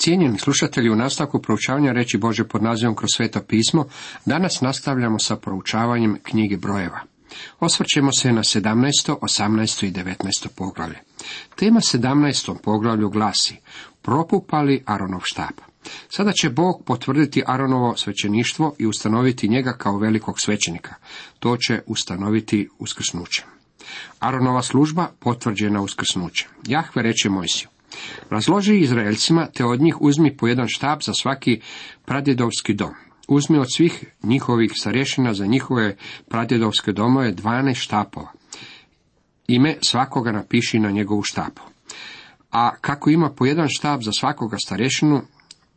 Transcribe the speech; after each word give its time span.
Cijenjeni 0.00 0.38
slušatelji, 0.38 0.90
u 0.90 0.96
nastavku 0.96 1.42
proučavanja 1.42 1.92
reći 1.92 2.18
Bože 2.18 2.44
pod 2.44 2.62
nazivom 2.62 2.96
kroz 2.96 3.08
sveto 3.16 3.40
pismo, 3.40 3.84
danas 4.26 4.60
nastavljamo 4.60 5.18
sa 5.18 5.36
proučavanjem 5.36 6.18
knjige 6.22 6.56
brojeva. 6.56 7.00
Osvrćemo 7.60 8.12
se 8.12 8.32
na 8.32 8.42
17., 8.42 9.16
18. 9.22 9.86
i 9.86 9.92
19. 9.92 10.14
poglavlje. 10.56 10.98
Tema 11.56 11.80
17. 11.80 12.54
poglavlju 12.62 13.10
glasi 13.10 13.56
Propupali 14.02 14.82
Aronov 14.86 15.20
štab. 15.24 15.54
Sada 16.08 16.32
će 16.32 16.50
Bog 16.50 16.82
potvrditi 16.86 17.42
Aronovo 17.46 17.96
svećeništvo 17.96 18.74
i 18.78 18.86
ustanoviti 18.86 19.48
njega 19.48 19.72
kao 19.78 19.98
velikog 19.98 20.40
svećenika. 20.40 20.94
To 21.38 21.56
će 21.56 21.82
ustanoviti 21.86 22.68
uskrsnuće. 22.78 23.44
Aronova 24.20 24.62
služba 24.62 25.10
potvrđena 25.18 25.80
uskrsnuće. 25.82 26.48
Jahve 26.66 27.02
reče 27.02 27.28
Mojsiju. 27.28 27.69
Razloži 28.30 28.78
Izraelcima, 28.78 29.46
te 29.46 29.64
od 29.64 29.80
njih 29.80 30.00
uzmi 30.00 30.36
po 30.36 30.46
jedan 30.46 30.68
štab 30.68 30.98
za 31.02 31.12
svaki 31.12 31.60
pradjedovski 32.04 32.74
dom. 32.74 32.94
Uzmi 33.28 33.58
od 33.58 33.66
svih 33.76 34.04
njihovih 34.22 34.72
starješina 34.74 35.34
za 35.34 35.46
njihove 35.46 35.96
pradjedovske 36.28 36.92
domove 36.92 37.32
dvanaest 37.32 37.80
štapova. 37.80 38.32
Ime 39.46 39.76
svakoga 39.82 40.32
napiši 40.32 40.78
na 40.78 40.90
njegovu 40.90 41.22
štapu. 41.22 41.62
A 42.50 42.76
kako 42.80 43.10
ima 43.10 43.30
po 43.30 43.46
jedan 43.46 43.68
štab 43.68 44.02
za 44.02 44.12
svakoga 44.12 44.56
starješinu 44.64 45.22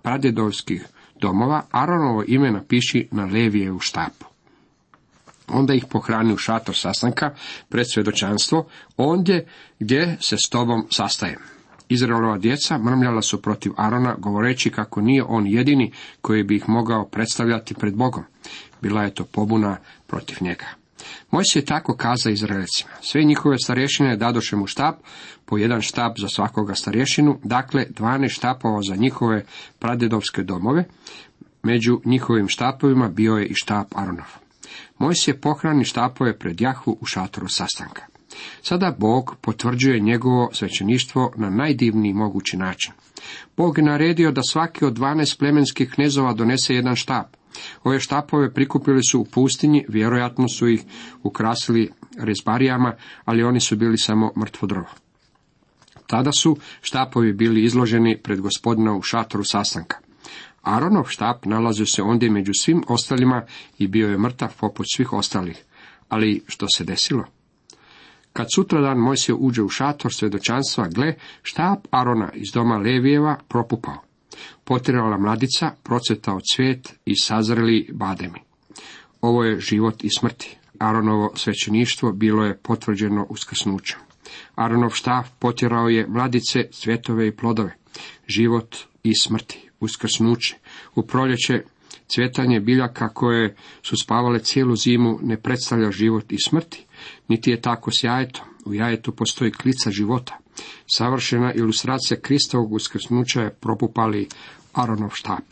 pradjedovskih 0.02 0.86
domova, 1.22 1.66
Aronovo 1.72 2.24
ime 2.28 2.52
napiši 2.52 3.08
na 3.12 3.26
Levijevu 3.26 3.80
štapu. 3.80 4.26
Onda 5.48 5.74
ih 5.74 5.86
pohrani 5.90 6.34
u 6.34 6.38
šator 6.38 6.76
sastanka 6.76 7.34
pred 7.70 7.86
svjedočanstvo, 7.94 8.68
ondje 8.98 9.48
gdje 9.80 10.18
se 10.22 10.36
s 10.46 10.50
tobom 10.50 10.88
sastajem. 10.92 11.53
Izraelova 11.90 12.38
djeca 12.38 12.78
mrmljala 12.78 13.22
su 13.22 13.42
protiv 13.42 13.72
Arona, 13.78 14.16
govoreći 14.18 14.70
kako 14.70 15.02
nije 15.02 15.24
on 15.24 15.48
jedini 15.48 15.92
koji 16.22 16.44
bi 16.44 16.56
ih 16.56 16.70
mogao 16.70 17.06
predstavljati 17.06 17.74
pred 17.74 17.96
Bogom. 17.96 18.24
Bila 18.82 19.04
je 19.04 19.14
to 19.14 19.24
pobuna 19.24 19.78
protiv 20.08 20.38
njega. 20.42 20.66
Moj 21.32 21.44
se 21.44 21.60
je 21.60 21.66
tako 21.66 21.96
kaza 21.96 22.30
Izraelcima. 22.30 22.92
Sve 23.02 23.24
njihove 23.24 23.58
starješine 23.58 24.18
dadoše 24.18 24.56
mu 24.56 24.68
štab, 24.68 24.96
po 25.46 25.58
jedan 25.58 25.82
štab 25.82 26.14
za 26.18 26.28
svakoga 26.28 26.76
starješinu, 26.76 27.40
dakle 27.44 27.86
dvanaest 27.90 28.36
štapova 28.36 28.82
za 28.82 28.96
njihove 28.96 29.46
pradjedovske 29.80 30.44
domove. 30.44 30.86
Među 31.64 32.02
njihovim 32.06 32.48
štapovima 32.48 33.10
bio 33.10 33.34
je 33.34 33.46
i 33.46 33.54
štap 33.56 33.88
Aronov. 33.96 34.28
Se 35.14 35.34
pohrani 35.34 35.86
štapove 35.86 36.40
pred 36.40 36.62
Jahu 36.62 36.98
u 37.02 37.06
šatoru 37.06 37.48
sastanka. 37.48 38.13
Sada 38.62 38.96
Bog 39.00 39.36
potvrđuje 39.42 40.00
njegovo 40.00 40.50
svećeništvo 40.54 41.32
na 41.36 41.50
najdivniji 41.50 42.14
mogući 42.14 42.58
način. 42.58 42.94
Bog 43.58 43.78
je 43.78 43.84
naredio 43.84 44.32
da 44.32 44.42
svaki 44.44 44.86
od 44.86 44.94
dvanaest 44.94 45.40
plemenskih 45.40 45.90
knezova 45.90 46.34
donese 46.34 46.76
jedan 46.76 46.96
štap. 46.96 47.28
Ove 47.84 48.00
štapove 48.00 48.54
prikupili 48.54 49.04
su 49.12 49.20
u 49.20 49.26
pustinji, 49.26 49.86
vjerojatno 49.90 50.48
su 50.48 50.68
ih 50.68 50.84
ukrasili 51.24 51.92
rezbarijama, 52.18 52.94
ali 53.26 53.44
oni 53.44 53.60
su 53.60 53.76
bili 53.76 53.98
samo 53.98 54.32
mrtvo 54.38 54.68
drvo. 54.68 54.90
Tada 56.08 56.32
su 56.32 56.58
štapovi 56.82 57.34
bili 57.34 57.64
izloženi 57.64 58.18
pred 58.24 58.42
gospodina 58.42 58.94
u 58.94 59.02
šatoru 59.02 59.44
sastanka. 59.44 59.98
Aronov 60.62 61.04
štap 61.08 61.46
nalazio 61.46 61.86
se 61.86 62.02
ondje 62.02 62.30
među 62.30 62.52
svim 62.60 62.84
ostalima 62.88 63.46
i 63.80 63.88
bio 63.88 64.10
je 64.10 64.18
mrtav 64.18 64.56
poput 64.60 64.86
svih 64.96 65.14
ostalih. 65.14 65.64
Ali 66.10 66.44
što 66.48 66.68
se 66.68 66.84
desilo? 66.84 67.26
Kad 68.34 68.48
sutradan 68.56 68.98
Mojsije 68.98 69.36
uđe 69.36 69.64
u 69.64 69.70
šator 69.70 70.14
svjedočanstva, 70.14 70.88
gle, 70.88 71.14
štap 71.44 71.80
Arona 71.92 72.30
iz 72.34 72.52
doma 72.54 72.78
Levijeva 72.78 73.38
propupao. 73.48 73.98
Potirala 74.64 75.18
mladica, 75.18 75.72
procetao 75.84 76.40
cvijet 76.56 76.94
i 77.06 77.16
sazreli 77.16 77.90
bademi. 77.94 78.40
Ovo 79.22 79.44
je 79.44 79.60
život 79.60 80.04
i 80.04 80.10
smrti. 80.18 80.58
Aronovo 80.80 81.32
svećeništvo 81.36 82.12
bilo 82.12 82.46
je 82.46 82.58
potvrđeno 82.58 83.26
uskrsnućem. 83.30 84.00
Aronov 84.56 84.90
štap 84.90 85.26
potjerao 85.40 85.88
je 85.88 86.08
mladice, 86.08 86.68
cvjetove 86.72 87.28
i 87.28 87.36
plodove. 87.36 87.76
Život 88.28 88.76
i 89.04 89.16
smrti, 89.16 89.70
uskrsnuće. 89.80 90.58
U 90.96 91.04
proljeće 91.04 91.64
cvjetanje 92.08 92.60
biljaka 92.60 93.10
koje 93.10 93.56
su 93.84 93.96
spavale 94.04 94.40
cijelu 94.40 94.76
zimu 94.76 95.20
ne 95.22 95.38
predstavlja 95.38 95.92
život 95.92 96.32
i 96.32 96.38
smrti, 96.46 96.86
niti 97.28 97.52
je 97.52 97.62
tako 97.62 97.92
s 97.92 98.04
jajetom. 98.04 98.46
U 98.66 98.74
jajetu 98.74 99.12
postoji 99.12 99.52
klica 99.52 99.92
života. 99.92 100.38
Savršena 100.88 101.54
ilustracija 101.54 102.20
Kristovog 102.20 102.74
uskrsnuća 102.74 103.42
je 103.42 103.54
propupali 103.54 104.28
Aronov 104.74 105.10
štap. 105.14 105.44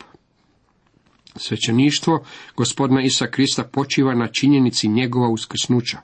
Svećeništvo 1.36 2.24
gospodina 2.56 3.02
Isa 3.02 3.26
Krista 3.26 3.64
počiva 3.64 4.14
na 4.14 4.28
činjenici 4.28 4.88
njegova 4.88 5.28
uskrsnuća. 5.28 5.98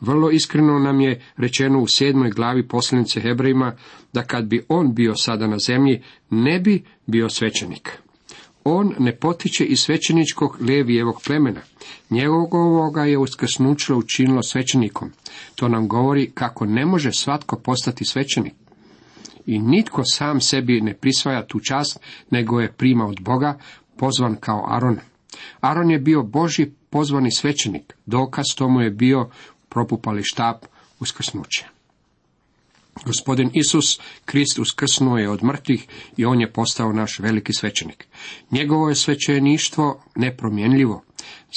Vrlo 0.00 0.30
iskreno 0.30 0.78
nam 0.78 1.00
je 1.00 1.24
rečeno 1.36 1.80
u 1.80 1.86
sedmoj 1.86 2.30
glavi 2.30 2.68
poslanice 2.68 3.20
Hebrejima 3.20 3.76
da 4.12 4.22
kad 4.22 4.44
bi 4.44 4.64
on 4.68 4.94
bio 4.94 5.16
sada 5.16 5.46
na 5.46 5.56
zemlji, 5.66 6.02
ne 6.30 6.60
bi 6.60 6.84
bio 7.06 7.28
svećenik. 7.28 7.98
On 8.64 8.94
ne 8.98 9.16
potiče 9.16 9.64
iz 9.64 9.78
svećeničkog 9.78 10.56
Levijevog 10.60 11.22
plemena. 11.26 11.60
Njegovoga 12.10 13.04
je 13.04 13.18
uskrsnućlo 13.18 13.96
učinilo 13.96 14.42
svećenikom. 14.42 15.12
To 15.54 15.68
nam 15.68 15.88
govori 15.88 16.30
kako 16.30 16.66
ne 16.66 16.86
može 16.86 17.12
svatko 17.12 17.56
postati 17.56 18.04
svećenik. 18.04 18.54
I 19.46 19.58
nitko 19.58 20.02
sam 20.04 20.40
sebi 20.40 20.80
ne 20.80 20.94
prisvaja 20.94 21.46
tu 21.46 21.60
čast, 21.60 22.00
nego 22.30 22.60
je 22.60 22.72
prima 22.72 23.06
od 23.06 23.20
Boga, 23.20 23.58
pozvan 23.96 24.36
kao 24.36 24.66
Aron. 24.68 24.98
Aron 25.60 25.90
je 25.90 25.98
bio 25.98 26.22
Boži 26.22 26.70
pozvani 26.90 27.30
svećenik, 27.30 27.96
dokaz 28.06 28.44
tomu 28.56 28.80
je 28.80 28.90
bio 28.90 29.30
propupali 29.68 30.22
štab 30.24 30.56
uskrsnuće. 31.00 31.79
Gospodin 33.06 33.50
Isus 33.54 34.00
Krist 34.24 34.58
uskrsnuo 34.58 35.18
je 35.18 35.30
od 35.30 35.44
mrtvih 35.44 35.86
i 36.16 36.24
on 36.24 36.40
je 36.40 36.52
postao 36.52 36.92
naš 36.92 37.18
veliki 37.18 37.52
svećenik. 37.52 38.06
Njegovo 38.50 38.88
je 38.88 38.94
svećeništvo 38.94 40.02
nepromjenljivo, 40.16 41.02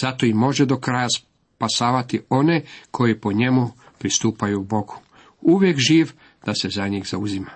zato 0.02 0.26
i 0.26 0.34
može 0.34 0.66
do 0.66 0.78
kraja 0.78 1.08
spasavati 1.10 2.22
one 2.30 2.62
koji 2.92 3.20
po 3.20 3.32
njemu 3.32 3.72
pristupaju 4.00 4.64
Bogu. 4.64 4.96
Uvijek 5.42 5.78
živ 5.78 6.12
da 6.46 6.54
se 6.54 6.70
za 6.70 6.88
njih 6.88 7.08
zauzima. 7.08 7.52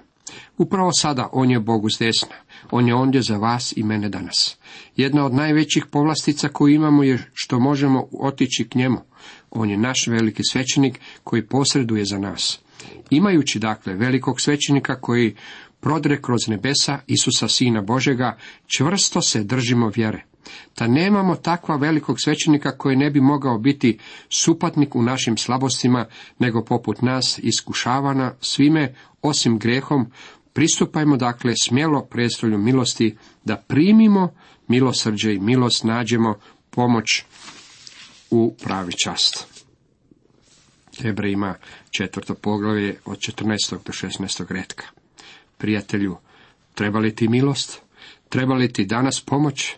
Upravo 0.57 0.91
sada 0.91 1.29
on 1.31 1.51
je 1.51 1.59
Bogu 1.59 1.89
s 1.89 1.99
desna. 1.99 2.35
On 2.71 2.87
je 2.87 2.95
ondje 2.95 3.21
za 3.21 3.37
vas 3.37 3.73
i 3.77 3.83
mene 3.83 4.09
danas. 4.09 4.57
Jedna 4.95 5.25
od 5.25 5.33
najvećih 5.33 5.85
povlastica 5.85 6.47
koju 6.49 6.75
imamo 6.75 7.03
je 7.03 7.31
što 7.33 7.59
možemo 7.59 8.07
otići 8.19 8.69
k 8.69 8.75
njemu. 8.75 9.01
On 9.57 9.69
je 9.69 9.77
naš 9.77 10.07
veliki 10.07 10.41
svećenik 10.51 10.99
koji 11.23 11.47
posreduje 11.47 12.05
za 12.05 12.17
nas. 12.17 12.59
Imajući 13.09 13.59
dakle 13.59 13.93
velikog 13.93 14.41
svećenika 14.41 15.01
koji 15.01 15.35
prodre 15.79 16.21
kroz 16.21 16.47
nebesa 16.47 16.99
Isusa 17.07 17.47
Sina 17.47 17.81
Božega, 17.81 18.37
čvrsto 18.67 19.21
se 19.21 19.43
držimo 19.43 19.91
vjere. 19.95 20.23
Da 20.77 20.87
nemamo 20.87 21.35
takva 21.35 21.75
velikog 21.75 22.21
svećenika 22.21 22.77
koji 22.77 22.95
ne 22.95 23.09
bi 23.11 23.21
mogao 23.21 23.57
biti 23.57 23.97
supatnik 24.29 24.95
u 24.95 25.01
našim 25.01 25.37
slabostima, 25.37 26.05
nego 26.39 26.65
poput 26.65 27.01
nas 27.01 27.39
iskušavana 27.43 28.33
svime 28.41 28.93
osim 29.21 29.59
grehom, 29.59 30.11
pristupajmo 30.53 31.17
dakle 31.17 31.53
smjelo 31.63 32.05
predstavlju 32.05 32.57
milosti 32.57 33.15
da 33.45 33.55
primimo 33.55 34.33
milosrđe 34.67 35.33
i 35.33 35.39
milost 35.39 35.83
nađemo 35.83 36.35
pomoć 36.69 37.23
u 38.29 38.55
pravi 38.63 38.93
čast. 39.03 39.47
Hebrejima 41.01 41.55
četvrto 41.89 42.33
poglavlje 42.33 42.99
od 43.05 43.17
14. 43.17 43.71
do 43.71 43.93
16. 43.93 44.45
redka. 44.49 44.85
Prijatelju, 45.57 46.17
treba 46.73 46.99
li 46.99 47.15
ti 47.15 47.27
milost? 47.27 47.81
Treba 48.29 48.55
li 48.55 48.73
ti 48.73 48.85
danas 48.85 49.21
pomoć? 49.21 49.75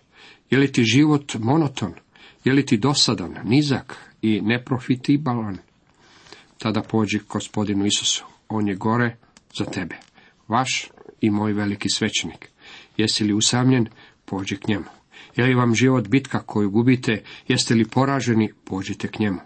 Je 0.49 0.57
li 0.57 0.71
ti 0.71 0.83
život 0.83 1.35
monoton? 1.39 1.93
Je 2.43 2.53
li 2.53 2.65
ti 2.65 2.77
dosadan, 2.77 3.35
nizak 3.43 3.97
i 4.21 4.41
neprofitibalan? 4.41 5.57
Tada 6.57 6.81
pođi 6.81 7.19
gospodinu 7.29 7.85
Isusu. 7.85 8.25
On 8.47 8.67
je 8.67 8.75
gore 8.75 9.17
za 9.57 9.65
tebe. 9.65 9.95
Vaš 10.47 10.89
i 11.21 11.29
moj 11.29 11.53
veliki 11.53 11.89
svećenik. 11.89 12.49
Jesi 12.97 13.23
li 13.23 13.33
usamljen? 13.33 13.87
Pođi 14.25 14.57
k 14.57 14.67
njemu. 14.67 14.98
Je 15.35 15.45
li 15.45 15.55
vam 15.55 15.75
život 15.75 16.07
bitka 16.07 16.39
koju 16.39 16.69
gubite? 16.69 17.23
Jeste 17.47 17.75
li 17.75 17.85
poraženi? 17.85 18.51
Pođite 18.63 19.07
k 19.07 19.19
njemu. 19.19 19.39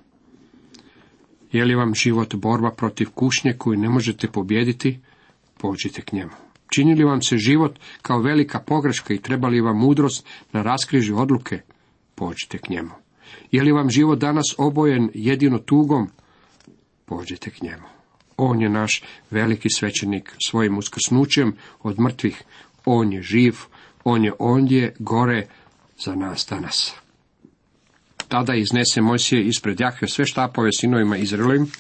Je 1.52 1.66
li 1.66 1.76
vam 1.76 1.96
život 1.96 2.36
borba 2.36 2.72
protiv 2.72 3.10
kušnje 3.10 3.54
koju 3.58 3.80
ne 3.80 3.90
možete 3.90 4.28
pobijediti? 4.28 5.00
Pođite 5.58 6.02
k 6.02 6.12
njemu. 6.12 6.32
Čini 6.76 6.96
li 6.96 7.04
vam 7.04 7.22
se 7.22 7.38
život 7.38 7.80
kao 8.02 8.22
velika 8.22 8.60
pogreška 8.60 9.14
i 9.14 9.22
treba 9.22 9.48
li 9.48 9.62
vam 9.62 9.78
mudrost 9.78 10.28
na 10.52 10.62
raskrižju 10.62 11.18
odluke? 11.18 11.62
Pođite 12.16 12.58
k 12.58 12.70
njemu. 12.70 12.92
Je 13.52 13.64
li 13.64 13.72
vam 13.72 13.90
život 13.90 14.20
danas 14.20 14.46
obojen 14.58 15.10
jedino 15.14 15.58
tugom? 15.58 16.10
Pođite 17.06 17.50
k 17.50 17.62
njemu. 17.62 17.88
On 18.38 18.62
je 18.62 18.70
naš 18.70 19.04
veliki 19.32 19.70
svećenik 19.70 20.36
svojim 20.46 20.78
uskrsnućem 20.78 21.54
od 21.84 22.00
mrtvih. 22.00 22.44
on 22.86 23.14
je 23.14 23.22
živ, 23.22 23.56
on 24.04 24.26
je 24.26 24.34
ondje 24.40 24.96
gore 25.00 25.48
za 26.06 26.16
nas 26.16 26.48
danas. 26.50 26.94
Tada 28.28 28.56
iznese 28.56 29.02
Mojsije 29.02 29.44
ispred 29.44 29.80
Jahve 29.80 30.08
sve 30.08 30.26
štapove 30.26 30.70
sinovima 30.80 31.18
Izraelovim, 31.18 31.72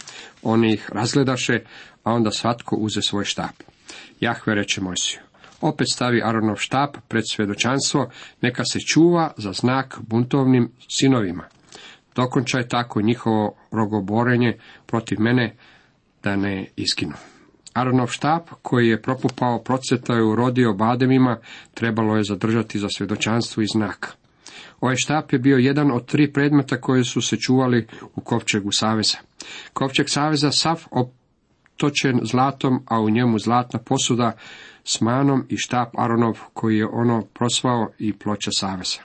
oni 0.44 0.74
ih 0.74 0.90
razgledaše, 0.94 1.60
a 2.04 2.12
onda 2.12 2.32
svatko 2.32 2.76
uze 2.76 3.02
svoj 3.02 3.26
štap. 3.26 3.56
Jahve 4.20 4.56
reče 4.56 4.82
Mojsiju, 4.82 5.20
opet 5.62 5.88
stavi 5.94 6.22
Aronov 6.24 6.56
štap 6.56 6.98
pred 7.08 7.24
svjedočanstvo, 7.30 8.12
neka 8.42 8.64
se 8.66 8.80
čuva 8.80 9.34
za 9.38 9.54
znak 9.54 10.00
buntovnim 10.02 10.72
sinovima. 10.90 11.44
Dokončaj 12.16 12.68
tako 12.68 13.02
njihovo 13.02 13.56
rogoborenje 13.72 14.58
protiv 14.86 15.20
mene 15.20 15.56
da 16.24 16.36
ne 16.36 16.68
iskinu. 16.76 17.14
Aronov 17.74 18.08
štap, 18.08 18.50
koji 18.62 18.88
je 18.88 19.02
propupao 19.02 19.64
procetao 19.64 20.16
je 20.16 20.24
urodio 20.24 20.74
bademima, 20.74 21.38
trebalo 21.74 22.16
je 22.18 22.24
zadržati 22.24 22.80
za 22.80 22.88
svjedočanstvo 22.90 23.64
i 23.64 23.68
znak. 23.74 24.18
Ovaj 24.82 24.96
štap 24.96 25.34
je 25.34 25.40
bio 25.40 25.58
jedan 25.58 25.92
od 25.92 26.06
tri 26.06 26.34
predmeta 26.34 26.82
koji 26.82 27.04
su 27.04 27.22
se 27.22 27.38
čuvali 27.38 27.88
u 28.16 28.22
kovčegu 28.22 28.72
saveza. 28.72 29.18
Kovčeg 29.74 30.10
saveza 30.10 30.52
sav 30.52 30.86
optočen 30.92 32.20
zlatom, 32.24 32.84
a 32.88 33.02
u 33.02 33.10
njemu 33.10 33.40
zlatna 33.40 33.80
posuda 33.80 34.32
s 34.84 35.02
manom 35.02 35.46
i 35.50 35.58
štap 35.58 35.90
Aronov 35.98 36.40
koji 36.54 36.78
je 36.78 36.88
ono 36.88 37.22
prosvao 37.34 37.90
i 38.00 38.14
ploča 38.14 38.52
saveza. 38.52 39.00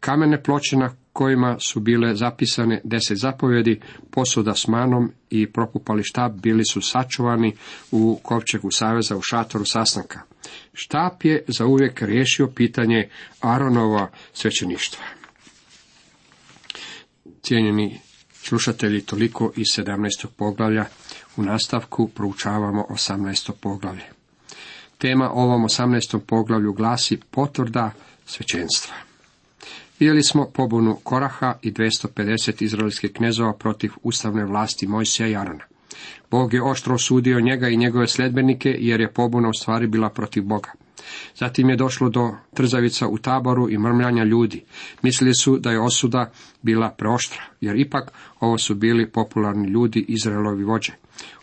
Kamene 0.00 0.42
ploče 0.42 0.76
na 0.76 0.90
kojima 1.12 1.56
su 1.58 1.80
bile 1.80 2.14
zapisane 2.14 2.80
deset 2.84 3.18
zapovjedi, 3.18 3.80
posuda 4.10 4.54
s 4.54 4.66
manom 4.68 5.12
i 5.30 5.52
propupali 5.52 6.02
štab 6.04 6.40
bili 6.40 6.64
su 6.64 6.80
sačuvani 6.80 7.56
u 7.90 8.20
kovčegu 8.22 8.70
saveza 8.70 9.16
u 9.16 9.22
šatoru 9.22 9.64
sastanka. 9.64 10.20
Štap 10.74 11.24
je 11.24 11.44
zauvijek 11.48 12.02
riješio 12.02 12.46
pitanje 12.46 13.08
Aronova 13.40 14.10
svećeništva. 14.32 15.04
Cijenjeni 17.42 18.00
slušatelji, 18.32 19.00
toliko 19.00 19.52
iz 19.56 19.66
17. 19.66 20.26
poglavlja, 20.36 20.84
u 21.36 21.42
nastavku 21.42 22.08
proučavamo 22.08 22.86
18. 22.90 23.52
poglavlje. 23.60 24.04
Tema 24.98 25.30
ovom 25.30 25.62
18. 25.62 26.18
poglavlju 26.18 26.72
glasi 26.72 27.20
potvrda 27.30 27.90
svećenstva. 28.26 29.11
Vidjeli 30.02 30.22
smo 30.22 30.50
pobunu 30.52 30.96
Koraha 31.02 31.54
i 31.62 31.72
250 31.72 32.62
izraelskih 32.62 33.12
knezova 33.12 33.52
protiv 33.52 33.90
ustavne 34.02 34.44
vlasti 34.44 34.86
Mojsija 34.86 35.28
i 35.28 35.36
Arona. 35.36 35.64
Bog 36.30 36.54
je 36.54 36.62
oštro 36.62 36.94
osudio 36.94 37.40
njega 37.40 37.68
i 37.68 37.76
njegove 37.76 38.06
sledbenike 38.06 38.76
jer 38.78 39.00
je 39.00 39.12
pobuna 39.12 39.48
u 39.48 39.52
stvari 39.52 39.86
bila 39.86 40.10
protiv 40.10 40.44
Boga. 40.44 40.70
Zatim 41.36 41.70
je 41.70 41.76
došlo 41.76 42.08
do 42.08 42.30
trzavica 42.54 43.08
u 43.08 43.18
taboru 43.18 43.70
i 43.70 43.78
mrmljanja 43.78 44.24
ljudi. 44.24 44.64
Mislili 45.02 45.34
su 45.34 45.58
da 45.58 45.70
je 45.70 45.80
osuda 45.80 46.30
bila 46.62 46.90
preoštra, 46.90 47.42
jer 47.60 47.76
ipak 47.76 48.12
ovo 48.40 48.58
su 48.58 48.74
bili 48.74 49.10
popularni 49.10 49.68
ljudi 49.68 50.04
Izraelovi 50.08 50.64
vođe. 50.64 50.92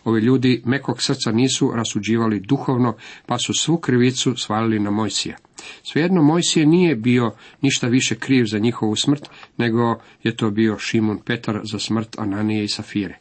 Ovi 0.04 0.20
ljudi 0.20 0.62
mekog 0.64 1.02
srca 1.02 1.32
nisu 1.32 1.72
rasuđivali 1.74 2.40
duhovno, 2.40 2.96
pa 3.26 3.38
su 3.38 3.52
svu 3.54 3.76
krivicu 3.76 4.36
svalili 4.36 4.78
na 4.78 4.90
Mojsija. 4.90 5.36
Svejedno 5.82 6.22
Mojsije 6.22 6.66
nije 6.66 6.96
bio 6.96 7.32
ništa 7.60 7.86
više 7.86 8.14
kriv 8.14 8.44
za 8.44 8.58
njihovu 8.58 8.96
smrt, 8.96 9.30
nego 9.56 10.00
je 10.22 10.36
to 10.36 10.50
bio 10.50 10.78
Šimun 10.78 11.18
Petar 11.18 11.60
za 11.64 11.78
smrt 11.78 12.18
Ananije 12.18 12.64
i 12.64 12.68
Safire. 12.68 13.18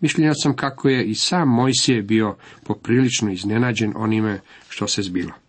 Mišljenja 0.00 0.34
sam 0.34 0.56
kako 0.56 0.88
je 0.88 1.04
i 1.04 1.14
sam 1.14 1.48
Mojsije 1.48 2.02
bio 2.02 2.36
poprilično 2.64 3.32
iznenađen 3.32 3.92
onime 3.96 4.40
što 4.68 4.86
se 4.86 5.02
zbilo. 5.02 5.43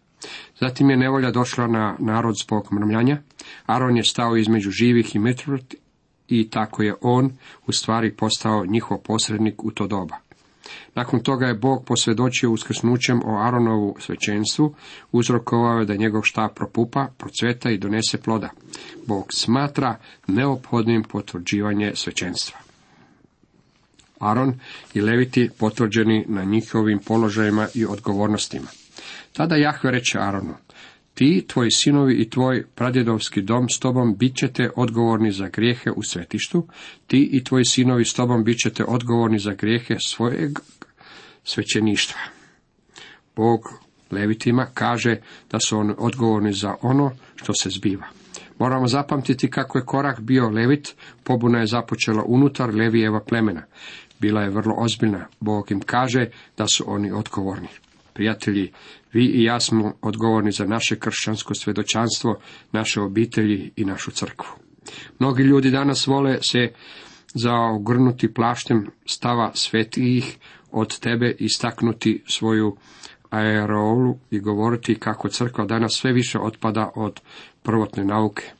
Zatim 0.59 0.89
je 0.89 0.97
nevolja 0.97 1.31
došla 1.31 1.67
na 1.67 1.95
narod 1.99 2.35
zbog 2.43 2.73
mrmljanja. 2.73 3.17
Aron 3.65 3.97
je 3.97 4.03
stao 4.03 4.37
između 4.37 4.71
živih 4.71 5.15
i 5.15 5.19
mrtvih 5.19 5.61
i 6.27 6.49
tako 6.49 6.83
je 6.83 6.95
on 7.01 7.31
u 7.67 7.71
stvari 7.71 8.15
postao 8.15 8.65
njihov 8.65 8.97
posrednik 8.97 9.63
u 9.63 9.71
to 9.71 9.87
doba. 9.87 10.15
Nakon 10.95 11.19
toga 11.19 11.45
je 11.45 11.53
Bog 11.53 11.85
posvjedočio 11.85 12.51
uskrsnućem 12.51 13.21
o 13.25 13.39
Aronovu 13.39 13.95
svećenstvu, 13.99 14.75
uzrokovao 15.11 15.79
je 15.79 15.85
da 15.85 15.95
njegov 15.95 16.21
štab 16.23 16.49
propupa, 16.55 17.07
procveta 17.17 17.71
i 17.71 17.77
donese 17.77 18.17
ploda. 18.21 18.49
Bog 19.07 19.25
smatra 19.33 19.99
neophodnim 20.27 21.03
potvrđivanje 21.03 21.91
svećenstva. 21.95 22.59
Aron 24.19 24.59
i 24.93 25.01
Leviti 25.01 25.49
potvrđeni 25.59 26.25
na 26.27 26.43
njihovim 26.43 26.99
položajima 26.99 27.67
i 27.73 27.85
odgovornostima. 27.85 28.67
Tada 29.33 29.55
Jahve 29.55 29.91
reče 29.91 30.19
Aronu, 30.19 30.53
ti, 31.13 31.45
tvoji 31.47 31.71
sinovi 31.71 32.13
i 32.13 32.29
tvoj 32.29 32.65
pradjedovski 32.75 33.41
dom 33.41 33.69
s 33.69 33.79
tobom 33.79 34.17
bit 34.17 34.35
ćete 34.35 34.69
odgovorni 34.75 35.31
za 35.31 35.47
grijehe 35.47 35.91
u 35.91 36.03
svetištu, 36.03 36.67
ti 37.07 37.29
i 37.31 37.43
tvoji 37.43 37.65
sinovi 37.65 38.05
s 38.05 38.13
tobom 38.13 38.43
bit 38.43 38.57
ćete 38.57 38.83
odgovorni 38.83 39.39
za 39.39 39.53
grijehe 39.53 39.95
svojeg 39.99 40.59
svećeništva. 41.43 42.19
Bog 43.35 43.59
Levitima 44.11 44.67
kaže 44.73 45.17
da 45.51 45.59
su 45.59 45.77
oni 45.77 45.93
odgovorni 45.97 46.53
za 46.53 46.75
ono 46.81 47.11
što 47.35 47.53
se 47.53 47.69
zbiva. 47.69 48.07
Moramo 48.59 48.87
zapamtiti 48.87 49.49
kako 49.49 49.77
je 49.77 49.85
korak 49.85 50.19
bio 50.19 50.49
Levit, 50.49 50.95
pobuna 51.23 51.59
je 51.59 51.67
započela 51.67 52.23
unutar 52.27 52.75
Levijeva 52.75 53.19
plemena. 53.19 53.63
Bila 54.19 54.41
je 54.41 54.49
vrlo 54.49 54.75
ozbiljna. 54.77 55.27
Bog 55.39 55.71
im 55.71 55.81
kaže 55.81 56.27
da 56.57 56.67
su 56.67 56.83
oni 56.87 57.11
odgovorni. 57.11 57.67
Prijatelji, 58.15 58.71
vi 59.13 59.25
i 59.25 59.43
ja 59.43 59.59
smo 59.59 59.93
odgovorni 60.01 60.51
za 60.51 60.65
naše 60.65 60.99
kršćansko 60.99 61.53
svjedočanstvo, 61.53 62.39
naše 62.71 63.01
obitelji 63.01 63.71
i 63.75 63.85
našu 63.85 64.11
crkvu. 64.11 64.47
Mnogi 65.19 65.43
ljudi 65.43 65.71
danas 65.71 66.07
vole 66.07 66.37
se 66.41 66.71
zaogrnuti 67.33 68.33
plaštem 68.33 68.87
stava 69.05 69.51
svetijih 69.53 70.37
od 70.71 70.99
tebe 70.99 71.35
istaknuti 71.39 72.23
svoju 72.27 72.75
aerolu 73.29 74.17
i 74.31 74.39
govoriti 74.39 74.95
kako 74.95 75.29
crkva 75.29 75.65
danas 75.65 75.91
sve 75.93 76.13
više 76.13 76.39
otpada 76.39 76.91
od 76.95 77.21
prvotne 77.63 78.05
nauke. 78.05 78.51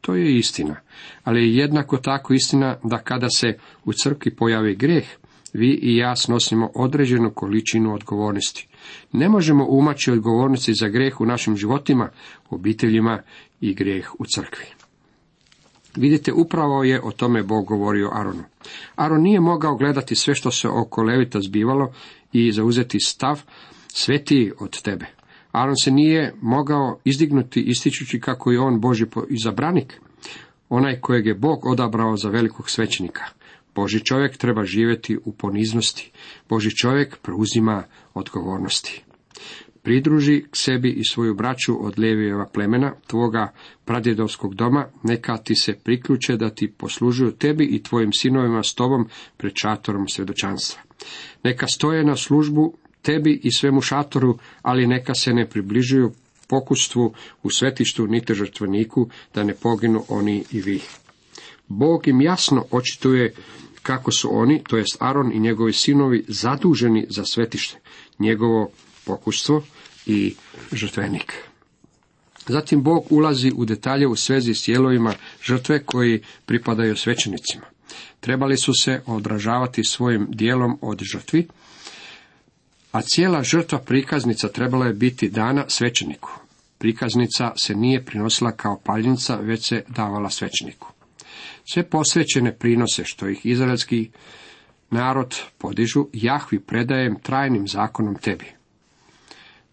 To 0.00 0.14
je 0.14 0.36
istina, 0.36 0.76
ali 1.24 1.40
je 1.40 1.56
jednako 1.56 1.96
tako 1.96 2.34
istina 2.34 2.76
da 2.84 2.98
kada 2.98 3.28
se 3.28 3.58
u 3.84 3.92
crkvi 3.92 4.36
pojavi 4.36 4.74
greh, 4.74 5.04
vi 5.52 5.78
i 5.82 5.96
ja 5.96 6.16
snosimo 6.16 6.70
određenu 6.74 7.30
količinu 7.34 7.94
odgovornosti. 7.94 8.69
Ne 9.12 9.28
možemo 9.28 9.66
umaći 9.68 10.10
odgovornosti 10.10 10.74
za 10.74 10.88
greh 10.88 11.20
u 11.20 11.26
našim 11.26 11.56
životima, 11.56 12.10
obiteljima 12.50 13.22
i 13.60 13.74
grijeh 13.74 14.10
u 14.18 14.24
crkvi. 14.26 14.64
Vidite, 15.96 16.32
upravo 16.32 16.84
je 16.84 17.00
o 17.02 17.10
tome 17.10 17.42
Bog 17.42 17.66
govorio 17.66 18.10
Aronu. 18.12 18.44
Aron 18.96 19.22
nije 19.22 19.40
mogao 19.40 19.76
gledati 19.76 20.14
sve 20.14 20.34
što 20.34 20.50
se 20.50 20.68
oko 20.68 21.02
Levita 21.02 21.40
zbivalo 21.40 21.92
i 22.32 22.52
zauzeti 22.52 23.00
stav 23.00 23.42
svetiji 23.88 24.52
od 24.60 24.82
tebe. 24.82 25.06
Aron 25.52 25.76
se 25.76 25.90
nije 25.90 26.34
mogao 26.40 26.98
izdignuti 27.04 27.62
ističući 27.62 28.20
kako 28.20 28.50
je 28.50 28.60
on 28.60 28.80
Boži 28.80 29.06
izabranik, 29.28 30.00
onaj 30.68 31.00
kojeg 31.00 31.26
je 31.26 31.34
Bog 31.34 31.66
odabrao 31.66 32.16
za 32.16 32.28
velikog 32.28 32.70
svećenika. 32.70 33.24
Boži 33.74 34.04
čovjek 34.04 34.36
treba 34.36 34.64
živjeti 34.64 35.18
u 35.24 35.32
poniznosti. 35.32 36.10
Boži 36.48 36.76
čovjek 36.76 37.16
preuzima 37.22 37.84
odgovornosti. 38.14 39.02
Pridruži 39.82 40.44
k 40.50 40.56
sebi 40.56 40.90
i 40.90 41.04
svoju 41.04 41.34
braću 41.34 41.86
od 41.86 41.98
Levijeva 41.98 42.46
plemena, 42.54 42.94
tvoga 43.06 43.52
pradjedovskog 43.84 44.54
doma, 44.54 44.86
neka 45.02 45.36
ti 45.36 45.54
se 45.54 45.72
priključe 45.84 46.36
da 46.36 46.50
ti 46.50 46.72
poslužuju 46.72 47.32
tebi 47.32 47.64
i 47.64 47.82
tvojim 47.82 48.12
sinovima 48.12 48.62
s 48.62 48.74
tobom 48.74 49.08
pred 49.36 49.52
šatorom 49.54 50.08
svjedočanstva. 50.08 50.82
Neka 51.44 51.66
stoje 51.66 52.04
na 52.04 52.16
službu 52.16 52.74
tebi 53.02 53.40
i 53.42 53.52
svemu 53.52 53.80
šatoru, 53.80 54.38
ali 54.62 54.86
neka 54.86 55.14
se 55.14 55.32
ne 55.32 55.48
približuju 55.48 56.12
pokustvu 56.48 57.14
u 57.42 57.50
svetištu 57.50 58.06
niti 58.06 58.34
žrtveniku, 58.34 59.08
da 59.34 59.44
ne 59.44 59.54
poginu 59.54 60.04
oni 60.08 60.44
i 60.50 60.60
vi. 60.60 60.80
Bog 61.70 62.08
im 62.08 62.20
jasno 62.20 62.64
očituje 62.70 63.34
kako 63.82 64.12
su 64.12 64.28
oni, 64.32 64.62
to 64.68 64.76
jest 64.76 64.96
Aron 64.98 65.32
i 65.32 65.40
njegovi 65.40 65.72
sinovi, 65.72 66.24
zaduženi 66.28 67.06
za 67.08 67.24
svetište, 67.24 67.78
njegovo 68.18 68.70
pokustvo 69.04 69.62
i 70.06 70.34
žrtvenik. 70.72 71.34
Zatim 72.46 72.82
Bog 72.82 73.06
ulazi 73.10 73.52
u 73.56 73.64
detalje 73.64 74.06
u 74.06 74.16
svezi 74.16 74.54
s 74.54 74.66
dijelovima 74.66 75.14
žrtve 75.42 75.82
koji 75.84 76.22
pripadaju 76.46 76.96
svećenicima. 76.96 77.66
Trebali 78.20 78.56
su 78.56 78.72
se 78.74 79.02
odražavati 79.06 79.84
svojim 79.84 80.26
dijelom 80.30 80.78
od 80.80 81.02
žrtvi, 81.12 81.48
a 82.92 83.02
cijela 83.02 83.42
žrtva 83.42 83.78
prikaznica 83.78 84.48
trebala 84.48 84.86
je 84.86 84.92
biti 84.92 85.28
dana 85.28 85.64
svećeniku. 85.68 86.30
Prikaznica 86.78 87.52
se 87.56 87.74
nije 87.74 88.04
prinosila 88.04 88.52
kao 88.52 88.80
paljenica, 88.84 89.36
već 89.36 89.68
se 89.68 89.82
davala 89.88 90.30
svećeniku. 90.30 90.92
Sve 91.72 91.82
posvećene 91.90 92.54
prinose 92.58 93.04
što 93.04 93.28
ih 93.28 93.46
izraelski 93.46 94.10
narod 94.90 95.40
podižu, 95.58 96.06
Jahvi 96.12 96.60
predajem 96.60 97.20
trajnim 97.22 97.68
zakonom 97.68 98.14
tebi. 98.14 98.46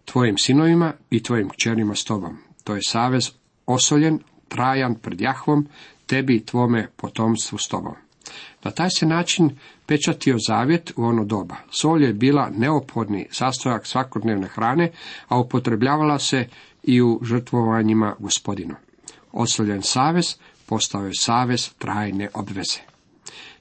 tvojim 0.04 0.38
sinovima 0.38 0.92
i 1.10 1.22
tvojim 1.22 1.48
kćerima 1.48 1.94
s 1.94 2.04
tobom. 2.04 2.36
To 2.64 2.74
je 2.74 2.80
savez 2.82 3.30
osoljen, 3.66 4.18
trajan 4.48 4.94
pred 4.94 5.20
Jahvom, 5.20 5.68
tebi 6.06 6.36
i 6.36 6.44
tvome 6.44 6.88
potomstvu 6.96 7.58
s 7.58 7.68
tobom. 7.68 7.94
Na 8.64 8.70
taj 8.70 8.90
se 8.90 9.06
način 9.06 9.58
pečatio 9.86 10.36
zavjet 10.48 10.92
u 10.96 11.04
ono 11.04 11.24
doba. 11.24 11.56
Sol 11.70 12.02
je 12.02 12.12
bila 12.12 12.50
neophodni 12.50 13.26
sastojak 13.30 13.86
svakodnevne 13.86 14.46
hrane, 14.46 14.90
a 15.28 15.40
upotrebljavala 15.40 16.18
se 16.18 16.48
i 16.82 17.02
u 17.02 17.20
žrtvovanjima 17.22 18.14
gospodinu. 18.18 18.74
Osoljen 19.32 19.82
savez 19.82 20.36
postao 20.68 21.06
je 21.06 21.12
savez 21.18 21.74
trajne 21.78 22.28
obveze. 22.34 22.80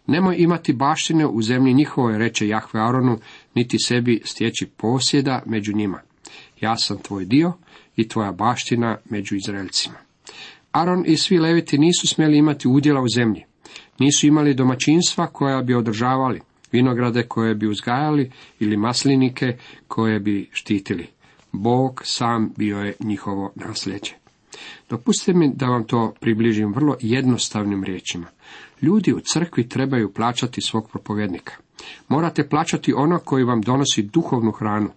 Nemoj 0.07 0.35
imati 0.39 0.73
baštine 0.73 1.27
u 1.27 1.41
zemlji 1.41 1.73
njihovoj, 1.73 2.17
reče 2.17 2.47
Jahve 2.47 2.81
Aronu, 2.81 3.19
niti 3.55 3.77
sebi 3.79 4.21
stječi 4.25 4.65
posjeda 4.77 5.43
među 5.45 5.73
njima. 5.75 6.01
Ja 6.61 6.77
sam 6.77 6.97
tvoj 6.97 7.25
dio 7.25 7.53
i 7.95 8.07
tvoja 8.07 8.31
baština 8.31 8.97
među 9.09 9.35
Izraelcima. 9.35 9.95
Aron 10.71 11.03
i 11.07 11.17
svi 11.17 11.37
leviti 11.39 11.77
nisu 11.77 12.07
smjeli 12.07 12.37
imati 12.37 12.67
udjela 12.67 13.01
u 13.01 13.07
zemlji. 13.15 13.43
Nisu 13.99 14.27
imali 14.27 14.53
domaćinstva 14.53 15.27
koja 15.27 15.61
bi 15.61 15.73
održavali, 15.75 16.41
vinograde 16.71 17.23
koje 17.23 17.55
bi 17.55 17.67
uzgajali 17.67 18.31
ili 18.59 18.77
maslinike 18.77 19.57
koje 19.87 20.19
bi 20.19 20.49
štitili. 20.51 21.07
Bog 21.51 22.01
sam 22.05 22.53
bio 22.57 22.77
je 22.77 22.93
njihovo 22.99 23.51
nasljeđe. 23.55 24.26
Dopustite 24.89 25.33
mi 25.33 25.51
da 25.55 25.65
vam 25.65 25.83
to 25.83 26.13
približim 26.19 26.73
vrlo 26.73 26.95
jednostavnim 27.01 27.83
riječima. 27.83 28.27
Ljudi 28.81 29.13
u 29.13 29.19
crkvi 29.19 29.69
trebaju 29.69 30.13
plaćati 30.13 30.61
svog 30.61 30.89
propovjednika. 30.91 31.53
Morate 32.07 32.49
plaćati 32.49 32.93
ono 32.93 33.19
koji 33.19 33.43
vam 33.43 33.61
donosi 33.61 34.01
duhovnu 34.01 34.51
hranu. 34.51 34.89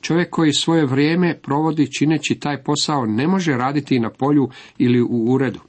Čovjek 0.00 0.30
koji 0.30 0.52
svoje 0.52 0.86
vrijeme 0.86 1.38
provodi 1.42 1.92
čineći 1.92 2.34
taj 2.34 2.62
posao 2.62 3.06
ne 3.06 3.28
može 3.28 3.52
raditi 3.52 3.98
na 3.98 4.10
polju 4.10 4.48
ili 4.78 5.02
u 5.02 5.32
uredu. 5.32 5.60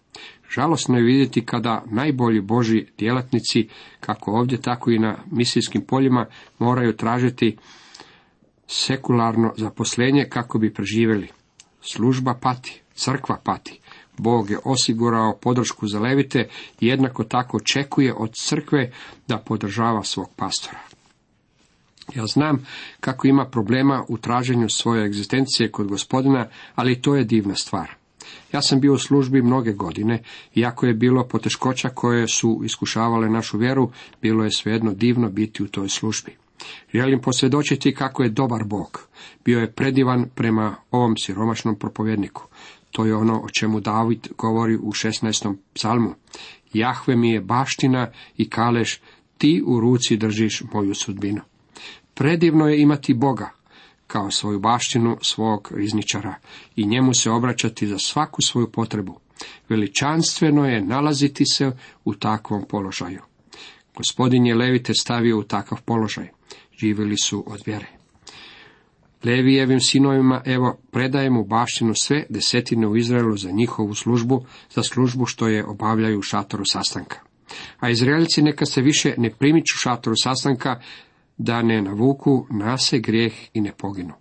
Žalosno 0.56 0.98
je 0.98 1.04
vidjeti 1.04 1.46
kada 1.46 1.84
najbolji 1.92 2.42
Boži 2.42 2.86
djelatnici, 2.98 3.68
kako 4.00 4.32
ovdje 4.32 4.62
tako 4.62 4.92
i 4.92 5.00
na 5.00 5.18
misijskim 5.32 5.82
poljima, 5.82 6.26
moraju 6.60 6.96
tražiti 6.96 7.58
sekularno 8.68 9.54
zaposlenje 9.58 10.26
kako 10.30 10.60
bi 10.60 10.74
preživjeli. 10.74 11.28
Služba 11.82 12.34
pati, 12.42 12.82
crkva 12.96 13.38
pati. 13.44 13.80
Bog 14.18 14.50
je 14.50 14.60
osigurao 14.64 15.38
podršku 15.42 15.88
za 15.88 16.00
levite 16.00 16.50
i 16.80 16.88
jednako 16.88 17.24
tako 17.24 17.58
očekuje 17.58 18.14
od 18.14 18.34
crkve 18.34 18.92
da 19.28 19.38
podržava 19.38 20.04
svog 20.04 20.30
pastora. 20.36 20.80
Ja 22.16 22.26
znam 22.26 22.66
kako 23.00 23.28
ima 23.28 23.46
problema 23.46 24.06
u 24.08 24.18
traženju 24.18 24.70
svoje 24.70 25.06
egzistencije 25.06 25.72
kod 25.72 25.88
gospodina, 25.88 26.48
ali 26.76 27.02
to 27.02 27.16
je 27.16 27.24
divna 27.24 27.56
stvar. 27.56 27.96
Ja 28.54 28.62
sam 28.62 28.80
bio 28.80 28.94
u 28.94 28.98
službi 28.98 29.42
mnoge 29.42 29.74
godine, 29.74 30.24
iako 30.56 30.86
je 30.86 30.94
bilo 30.94 31.28
poteškoća 31.28 31.90
koje 31.90 32.28
su 32.28 32.62
iskušavale 32.66 33.30
našu 33.30 33.58
vjeru, 33.58 33.92
bilo 34.22 34.44
je 34.44 34.52
svejedno 34.52 34.94
divno 34.94 35.30
biti 35.30 35.64
u 35.64 35.68
toj 35.68 35.90
službi. 35.90 36.36
Želim 36.94 37.22
posvjedočiti 37.22 37.94
kako 37.94 38.24
je 38.24 38.30
dobar 38.30 38.64
Bog. 38.64 39.08
Bio 39.46 39.60
je 39.60 39.72
predivan 39.72 40.30
prema 40.36 40.76
ovom 40.92 41.18
siromašnom 41.18 41.80
propovjedniku. 41.80 42.48
To 42.96 43.06
je 43.06 43.16
ono 43.16 43.42
o 43.44 43.50
čemu 43.50 43.80
David 43.80 44.28
govori 44.38 44.76
u 44.76 44.92
16. 44.92 45.56
psalmu. 45.74 46.14
Jahve 46.74 47.16
mi 47.16 47.30
je 47.32 47.42
baština 47.42 48.12
i 48.38 48.50
kaleš, 48.50 49.02
ti 49.38 49.64
u 49.66 49.80
ruci 49.80 50.18
držiš 50.18 50.64
moju 50.74 50.96
sudbinu. 50.96 51.42
Predivno 52.14 52.68
je 52.68 52.82
imati 52.82 53.14
Boga, 53.14 53.50
kao 54.08 54.32
svoju 54.32 54.60
baštinu 54.60 55.18
svog 55.22 55.72
rizničara 55.76 56.36
i 56.76 56.88
njemu 56.88 57.14
se 57.14 57.32
obraćati 57.32 57.88
za 57.88 57.98
svaku 58.00 58.42
svoju 58.42 58.72
potrebu. 58.72 59.20
Veličanstveno 59.70 60.66
je 60.66 60.82
nalaziti 60.82 61.46
se 61.46 61.72
u 62.06 62.14
takvom 62.14 62.66
položaju. 62.70 63.22
Gospodin 63.96 64.46
je 64.46 64.56
Levite 64.56 64.94
stavio 64.94 65.40
u 65.40 65.44
takav 65.44 65.82
položaj. 65.86 66.28
Živjeli 66.78 67.18
su 67.18 67.44
od 67.48 67.62
vjere. 67.66 68.05
Levijevim 69.26 69.80
sinovima, 69.80 70.42
evo, 70.46 70.78
predajem 70.92 71.38
u 71.38 71.46
baštinu 71.46 71.94
sve 71.96 72.26
desetine 72.30 72.88
u 72.88 72.98
Izraelu 72.98 73.38
za 73.38 73.52
njihovu 73.52 73.94
službu, 73.94 74.46
za 74.70 74.84
službu 74.84 75.26
što 75.26 75.48
je 75.48 75.66
obavljaju 75.66 76.20
u 76.20 76.22
šatoru 76.22 76.66
sastanka. 76.66 77.20
A 77.80 77.90
Izraelci 77.90 78.42
neka 78.42 78.66
se 78.66 78.82
više 78.82 79.14
ne 79.18 79.30
primiču 79.30 79.76
šatoru 79.78 80.16
sastanka, 80.24 80.80
da 81.38 81.62
ne 81.62 81.82
navuku 81.82 82.48
nase 82.50 83.00
grijeh 83.00 83.34
i 83.54 83.62
ne 83.62 83.72
poginu. 83.78 84.14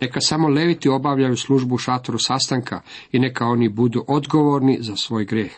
Neka 0.00 0.20
samo 0.20 0.48
leviti 0.48 0.88
obavljaju 0.88 1.36
službu 1.36 1.74
u 1.74 1.78
šatoru 1.78 2.18
sastanka 2.18 2.80
i 3.12 3.18
neka 3.18 3.46
oni 3.46 3.68
budu 3.68 4.04
odgovorni 4.08 4.78
za 4.80 4.96
svoj 4.96 5.24
grijeh. 5.24 5.52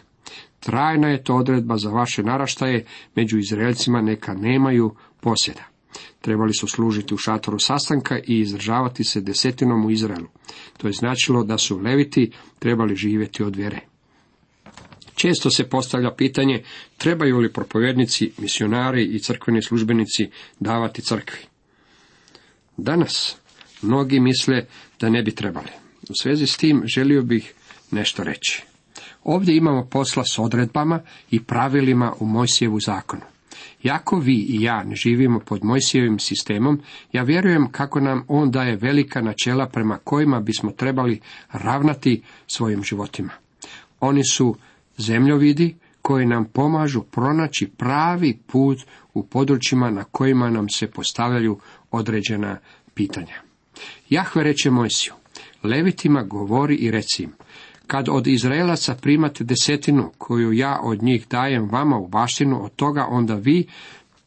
Trajna 0.60 1.08
je 1.08 1.24
to 1.24 1.36
odredba 1.36 1.76
za 1.76 1.90
vaše 1.90 2.22
naraštaje, 2.22 2.84
među 3.14 3.38
Izraelcima 3.38 4.00
neka 4.00 4.34
nemaju 4.34 4.94
posjeda. 5.20 5.69
Trebali 6.20 6.54
su 6.54 6.68
služiti 6.68 7.14
u 7.14 7.16
šatoru 7.16 7.58
sastanka 7.58 8.18
i 8.18 8.40
izdržavati 8.40 9.04
se 9.04 9.20
desetinom 9.20 9.86
u 9.86 9.90
Izraelu. 9.90 10.26
To 10.76 10.86
je 10.86 10.92
značilo 10.92 11.44
da 11.44 11.58
su 11.58 11.78
leviti 11.78 12.32
trebali 12.58 12.96
živjeti 12.96 13.42
od 13.42 13.56
vjere. 13.56 13.80
Često 15.14 15.50
se 15.50 15.68
postavlja 15.68 16.14
pitanje 16.14 16.62
trebaju 16.98 17.38
li 17.38 17.52
propovjednici, 17.52 18.32
misionari 18.38 19.04
i 19.04 19.18
crkveni 19.18 19.62
službenici 19.62 20.30
davati 20.60 21.02
crkvi. 21.02 21.38
Danas 22.76 23.36
mnogi 23.82 24.20
misle 24.20 24.66
da 25.00 25.08
ne 25.08 25.22
bi 25.22 25.34
trebali. 25.34 25.68
U 26.10 26.12
svezi 26.20 26.46
s 26.46 26.56
tim 26.56 26.82
želio 26.86 27.22
bih 27.22 27.54
nešto 27.90 28.24
reći. 28.24 28.62
Ovdje 29.24 29.56
imamo 29.56 29.86
posla 29.90 30.24
s 30.24 30.38
odredbama 30.38 31.00
i 31.30 31.42
pravilima 31.42 32.12
u 32.20 32.26
Mojsijevu 32.26 32.80
zakonu. 32.80 33.22
Jako 33.82 34.18
vi 34.18 34.34
i 34.34 34.62
ja 34.62 34.84
ne 34.84 34.94
živimo 34.94 35.40
pod 35.40 35.64
Mojsijevim 35.64 36.18
sistemom, 36.18 36.80
ja 37.12 37.22
vjerujem 37.22 37.72
kako 37.72 38.00
nam 38.00 38.24
on 38.28 38.50
daje 38.50 38.76
velika 38.76 39.20
načela 39.20 39.66
prema 39.66 39.98
kojima 39.98 40.40
bismo 40.40 40.70
trebali 40.72 41.20
ravnati 41.52 42.22
svojim 42.46 42.82
životima. 42.82 43.32
Oni 44.00 44.24
su 44.24 44.56
zemljovidi 44.98 45.76
koji 46.02 46.26
nam 46.26 46.44
pomažu 46.44 47.02
pronaći 47.02 47.70
pravi 47.76 48.38
put 48.46 48.78
u 49.14 49.26
područjima 49.26 49.90
na 49.90 50.04
kojima 50.04 50.50
nam 50.50 50.68
se 50.68 50.90
postavljaju 50.90 51.58
određena 51.90 52.58
pitanja. 52.94 53.34
Jahve 54.08 54.42
reče 54.44 54.70
Mojsiju, 54.70 55.12
Levitima 55.62 56.22
govori 56.22 56.74
i 56.74 56.90
reci 56.90 57.28
kad 57.90 58.08
od 58.08 58.26
Izraelaca 58.26 58.94
primate 58.94 59.44
desetinu 59.44 60.10
koju 60.18 60.52
ja 60.52 60.80
od 60.82 61.02
njih 61.02 61.28
dajem 61.28 61.68
vama 61.70 61.98
u 61.98 62.08
baštinu, 62.08 62.64
od 62.64 62.74
toga 62.76 63.06
onda 63.08 63.34
vi 63.34 63.66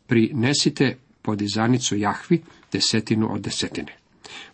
prinesite 0.08 0.98
podizanicu 1.22 1.98
Jahvi 1.98 2.42
desetinu 2.72 3.34
od 3.34 3.42
desetine. 3.42 3.96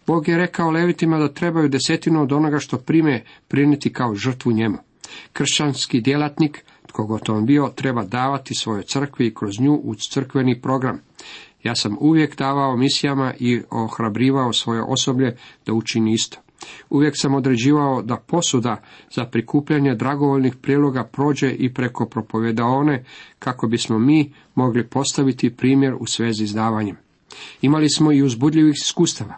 Bog 0.08 0.28
je 0.28 0.38
rekao 0.38 0.72
Levitima 0.72 1.18
da 1.18 1.34
trebaju 1.34 1.70
desetinu 1.70 2.22
od 2.22 2.32
onoga 2.32 2.60
što 2.60 2.78
prime 2.78 3.24
priniti 3.48 3.94
kao 3.94 4.16
žrtvu 4.16 4.52
njemu. 4.52 4.78
Kršćanski 5.34 6.02
djelatnik, 6.02 6.64
tko 6.88 7.06
god 7.06 7.30
on 7.30 7.46
bio, 7.46 7.72
treba 7.76 8.04
davati 8.04 8.56
svojoj 8.56 8.84
crkvi 8.84 9.28
i 9.28 9.34
kroz 9.34 9.60
nju 9.60 9.74
u 9.84 9.96
crkveni 9.96 10.62
program. 10.62 11.02
Ja 11.64 11.76
sam 11.76 11.98
uvijek 12.00 12.38
davao 12.38 12.78
misijama 12.78 13.34
i 13.40 13.62
ohrabrivao 13.70 14.54
svoje 14.54 14.84
osoblje 14.84 15.38
da 15.66 15.74
učini 15.74 16.14
isto. 16.14 16.40
Uvijek 16.90 17.14
sam 17.18 17.36
određivao 17.36 18.02
da 18.02 18.18
posuda 18.18 18.82
za 19.16 19.26
prikupljanje 19.26 19.96
dragovoljnih 19.96 20.56
priloga 20.56 21.04
prođe 21.04 21.52
i 21.52 21.74
preko 21.74 22.06
propovjedaone 22.06 23.04
kako 23.40 23.68
bismo 23.68 24.00
mi 24.00 24.34
mogli 24.56 24.88
postaviti 24.88 25.56
primjer 25.56 25.94
u 26.00 26.06
svezi 26.06 26.48
s 26.48 26.54
davanjem. 26.54 26.96
Imali 27.62 27.90
smo 27.90 28.12
i 28.12 28.24
uzbudljivih 28.24 28.76
iskustava. 28.76 29.36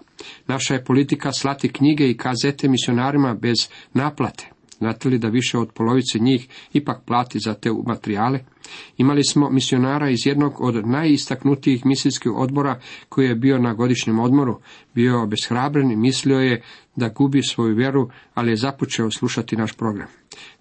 Naša 0.48 0.74
je 0.74 0.84
politika 0.84 1.32
slati 1.32 1.70
knjige 1.70 2.10
i 2.10 2.18
kazete 2.18 2.68
misionarima 2.68 3.34
bez 3.34 3.58
naplate. 3.94 4.51
Znate 4.82 5.10
li 5.10 5.18
da 5.18 5.28
više 5.28 5.58
od 5.58 5.72
polovice 5.72 6.20
njih 6.20 6.48
ipak 6.74 7.06
plati 7.06 7.40
za 7.40 7.54
te 7.54 7.70
materijale? 7.88 8.40
Imali 8.98 9.24
smo 9.24 9.50
misionara 9.50 10.10
iz 10.10 10.26
jednog 10.26 10.62
od 10.62 10.88
najistaknutijih 10.88 11.86
misijskih 11.86 12.32
odbora 12.32 12.80
koji 13.10 13.28
je 13.28 13.36
bio 13.36 13.58
na 13.58 13.74
godišnjem 13.74 14.20
odmoru, 14.20 14.60
bio 14.96 15.24
obeshrabren 15.24 15.92
i 15.92 15.96
mislio 15.96 16.40
je 16.40 16.62
da 16.96 17.10
gubi 17.10 17.44
svoju 17.44 17.76
vjeru, 17.76 18.10
ali 18.34 18.52
je 18.52 18.56
započeo 18.56 19.12
slušati 19.12 19.56
naš 19.56 19.74
program. 19.74 20.08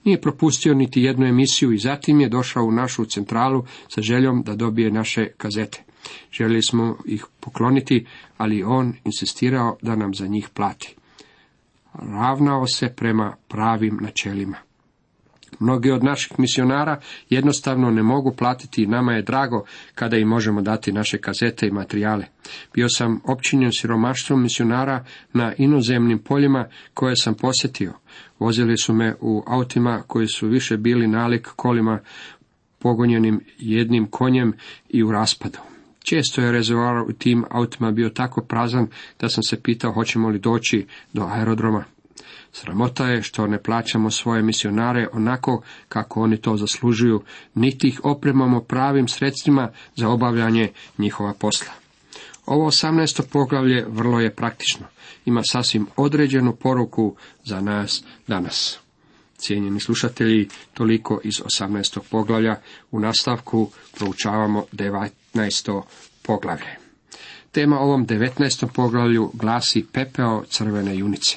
Nije 0.04 0.20
propustio 0.20 0.74
niti 0.74 1.02
jednu 1.02 1.26
emisiju 1.26 1.72
i 1.72 1.78
zatim 1.78 2.20
je 2.20 2.28
došao 2.28 2.64
u 2.64 2.72
našu 2.72 3.04
centralu 3.04 3.64
sa 3.88 4.02
željom 4.02 4.42
da 4.42 4.56
dobije 4.56 4.90
naše 4.90 5.26
kazete. 5.36 5.82
Željeli 6.32 6.62
smo 6.62 6.96
ih 7.06 7.26
pokloniti, 7.40 8.06
ali 8.36 8.62
on 8.62 8.94
insistirao 9.04 9.76
da 9.82 9.96
nam 9.96 10.14
za 10.14 10.26
njih 10.26 10.48
plati 10.54 10.96
ravnao 11.94 12.66
se 12.66 12.88
prema 12.96 13.36
pravim 13.48 13.98
načelima. 14.00 14.56
Mnogi 15.58 15.90
od 15.90 16.04
naših 16.04 16.38
misionara 16.38 17.00
jednostavno 17.30 17.90
ne 17.90 18.02
mogu 18.02 18.32
platiti 18.38 18.82
i 18.82 18.86
nama 18.86 19.12
je 19.12 19.22
drago 19.22 19.64
kada 19.94 20.16
im 20.16 20.28
možemo 20.28 20.62
dati 20.62 20.92
naše 20.92 21.18
kazete 21.18 21.66
i 21.66 21.70
materijale. 21.70 22.24
Bio 22.74 22.88
sam 22.88 23.20
općinjen 23.24 23.72
siromaštvom 23.72 24.42
misionara 24.42 25.04
na 25.32 25.52
inozemnim 25.58 26.18
poljima 26.18 26.68
koje 26.94 27.16
sam 27.16 27.34
posjetio. 27.34 27.92
Vozili 28.38 28.76
su 28.76 28.94
me 28.94 29.14
u 29.20 29.42
autima 29.46 30.02
koji 30.06 30.26
su 30.26 30.48
više 30.48 30.76
bili 30.76 31.06
nalik 31.06 31.48
kolima 31.56 32.00
pogonjenim 32.78 33.40
jednim 33.58 34.06
konjem 34.06 34.52
i 34.88 35.02
u 35.02 35.12
raspadu. 35.12 35.69
Često 36.04 36.40
je 36.40 36.52
rezervoar 36.52 36.98
u 36.98 37.12
tim 37.12 37.44
autima 37.50 37.90
bio 37.90 38.08
tako 38.08 38.40
prazan 38.40 38.88
da 39.20 39.28
sam 39.28 39.42
se 39.42 39.62
pitao 39.62 39.92
hoćemo 39.92 40.28
li 40.28 40.38
doći 40.38 40.86
do 41.12 41.28
aerodroma. 41.32 41.84
Sramota 42.52 43.08
je 43.08 43.22
što 43.22 43.46
ne 43.46 43.62
plaćamo 43.62 44.10
svoje 44.10 44.42
misionare 44.42 45.08
onako 45.12 45.62
kako 45.88 46.22
oni 46.22 46.36
to 46.36 46.56
zaslužuju, 46.56 47.22
niti 47.54 47.88
ih 47.88 48.00
opremamo 48.04 48.60
pravim 48.60 49.08
sredstvima 49.08 49.70
za 49.96 50.08
obavljanje 50.08 50.68
njihova 50.98 51.34
posla. 51.34 51.72
Ovo 52.46 52.70
18. 52.70 53.22
poglavlje 53.32 53.86
vrlo 53.88 54.20
je 54.20 54.34
praktično. 54.34 54.86
Ima 55.24 55.42
sasvim 55.44 55.86
određenu 55.96 56.56
poruku 56.56 57.14
za 57.44 57.60
nas 57.60 58.04
danas. 58.26 58.78
Cijenjeni 59.36 59.80
slušatelji, 59.80 60.48
toliko 60.74 61.20
iz 61.24 61.34
18. 61.60 62.00
poglavlja. 62.10 62.56
U 62.90 63.00
nastavku 63.00 63.70
proučavamo 63.98 64.64
19. 65.34 65.82
poglavlje. 66.22 66.76
Tema 67.52 67.78
ovom 67.78 68.06
19. 68.06 68.66
poglavlju 68.74 69.30
glasi 69.34 69.86
pepeo 69.92 70.44
crvene 70.48 70.98
junice. 70.98 71.36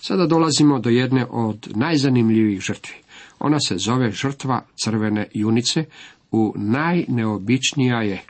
Sada 0.00 0.26
dolazimo 0.26 0.78
do 0.78 0.90
jedne 0.90 1.26
od 1.30 1.68
najzanimljivijih 1.74 2.60
žrtvi. 2.60 2.94
Ona 3.38 3.60
se 3.60 3.78
zove 3.78 4.10
žrtva 4.10 4.64
crvene 4.84 5.28
junice, 5.34 5.84
u 6.30 6.54
najneobičnija 6.56 8.02
je 8.02 8.22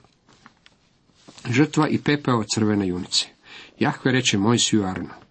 žrtva 1.51 1.89
i 1.89 1.99
pepeo 1.99 2.45
crvene 2.55 2.89
junice. 2.89 3.27
Jahve 3.79 4.13
reče 4.13 4.39
Mojsiju 4.39 4.85
Arnu, 4.85 5.22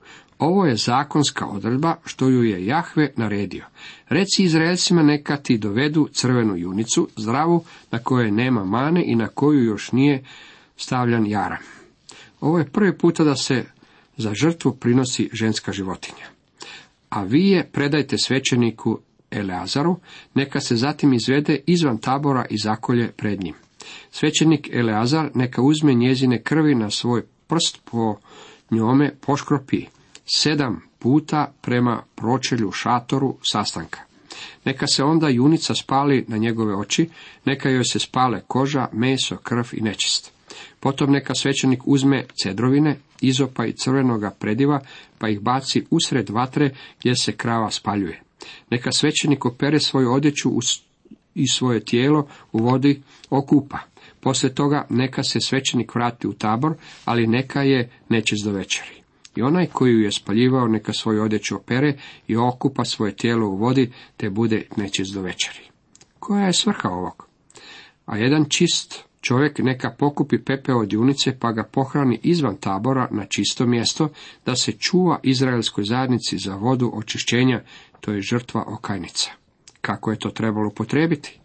ovo 0.41 0.65
je 0.65 0.75
zakonska 0.75 1.45
odredba 1.45 1.95
što 2.05 2.27
ju 2.29 2.43
je 2.43 2.65
Jahve 2.65 3.12
naredio. 3.15 3.65
Reci 4.10 4.43
Izraelcima 4.43 5.03
neka 5.03 5.38
ti 5.38 5.57
dovedu 5.57 6.10
crvenu 6.13 6.57
junicu, 6.57 7.07
zdravu, 7.17 7.63
na 7.91 8.00
kojoj 8.00 8.31
nema 8.31 8.65
mane 8.65 9.03
i 9.05 9.15
na 9.15 9.27
koju 9.27 9.63
još 9.63 9.91
nije 9.91 10.24
stavljan 10.77 11.27
jara. 11.27 11.57
Ovo 12.39 12.60
je 12.60 12.71
prvi 12.71 12.98
puta 12.98 13.24
da 13.24 13.36
se 13.36 13.65
za 14.17 14.33
žrtvu 14.33 14.75
prinosi 14.75 15.29
ženska 15.33 15.71
životinja. 15.71 16.25
A 17.10 17.24
vi 17.24 17.50
je 17.50 17.69
predajte 17.71 18.17
svećeniku 18.17 19.00
Eleazaru, 19.31 20.00
neka 20.33 20.60
se 20.60 20.75
zatim 20.75 21.13
izvede 21.13 21.60
izvan 21.65 21.98
tabora 21.98 22.45
i 22.50 22.57
zakolje 22.57 23.12
pred 23.12 23.43
njim. 23.43 23.55
Svećenik 24.12 24.69
Eleazar 24.74 25.29
neka 25.33 25.62
uzme 25.62 25.93
njezine 25.93 26.41
krvi 26.41 26.75
na 26.75 26.89
svoj 26.89 27.24
prst 27.48 27.81
po 27.91 28.15
njome 28.71 29.13
poškropi 29.25 29.86
sedam 30.25 30.82
puta 31.00 31.54
prema 31.62 32.04
pročelju 32.16 32.72
šatoru 32.72 33.36
sastanka. 33.51 34.00
Neka 34.66 34.88
se 34.88 35.04
onda 35.04 35.30
junica 35.30 35.75
spali 35.75 36.25
na 36.28 36.38
njegove 36.38 36.75
oči, 36.75 37.10
neka 37.46 37.70
joj 37.70 37.84
se 37.84 38.00
spale 38.00 38.42
koža, 38.48 38.88
meso, 38.92 39.38
krv 39.38 39.66
i 39.72 39.82
nečist. 39.82 40.32
Potom 40.80 41.12
neka 41.12 41.36
svećenik 41.36 41.82
uzme 41.86 42.25
cedrovine, 42.44 42.98
izopa 43.22 43.66
i 43.66 43.74
crvenoga 43.74 44.32
prediva, 44.40 44.80
pa 45.18 45.30
ih 45.30 45.40
baci 45.40 45.86
usred 45.90 46.30
vatre 46.30 46.70
gdje 47.00 47.16
se 47.16 47.32
krava 47.32 47.72
spaljuje. 47.72 48.22
Neka 48.70 48.92
svećenik 48.92 49.46
opere 49.46 49.80
svoju 49.80 50.12
odjeću 50.12 50.50
i 51.36 51.48
svoje 51.48 51.86
tijelo 51.86 52.28
u 52.51 52.58
vodi 52.58 53.01
okupa. 53.30 53.80
Poslije 54.20 54.56
toga 54.56 54.86
neka 54.90 55.24
se 55.24 55.40
svećenik 55.40 55.96
vrati 55.96 56.28
u 56.28 56.34
tabor, 56.34 56.74
ali 57.06 57.28
neka 57.28 57.62
je 57.62 57.90
nečist 58.10 58.46
do 58.46 58.51
večeri. 58.51 59.00
I 59.35 59.41
onaj 59.41 59.67
koji 59.67 59.91
ju 59.91 60.01
je 60.01 60.11
spaljivao 60.11 60.67
neka 60.67 60.93
svoju 60.93 61.23
odjeću 61.23 61.55
opere 61.55 61.93
i 62.27 62.35
okupa 62.35 62.85
svoje 62.85 63.15
tijelo 63.15 63.47
u 63.47 63.55
vodi, 63.55 63.91
te 64.17 64.29
bude 64.29 64.63
nečist 64.77 65.13
do 65.13 65.21
večeri. 65.21 65.59
Koja 66.19 66.45
je 66.45 66.53
svrha 66.53 66.89
ovog? 66.89 67.27
A 68.05 68.17
jedan 68.17 68.46
čist 68.50 69.03
čovjek 69.22 69.59
neka 69.59 69.96
pokupi 70.00 70.37
pepe 70.37 70.74
od 70.74 70.94
junice 70.94 71.39
pa 71.39 71.51
ga 71.51 71.63
pohrani 71.63 72.20
izvan 72.24 72.55
tabora 72.55 73.07
na 73.11 73.25
čisto 73.25 73.65
mjesto, 73.65 74.09
da 74.46 74.55
se 74.55 74.72
čuva 74.72 75.20
Izraelskoj 75.24 75.83
zajednici 75.83 76.37
za 76.37 76.55
vodu 76.55 76.91
očišćenja, 76.94 77.61
to 78.00 78.11
je 78.11 78.22
žrtva 78.22 78.63
okajnica. 78.67 79.31
Kako 79.81 80.11
je 80.11 80.20
to 80.20 80.29
trebalo 80.29 80.67
upotrebiti? 80.67 81.39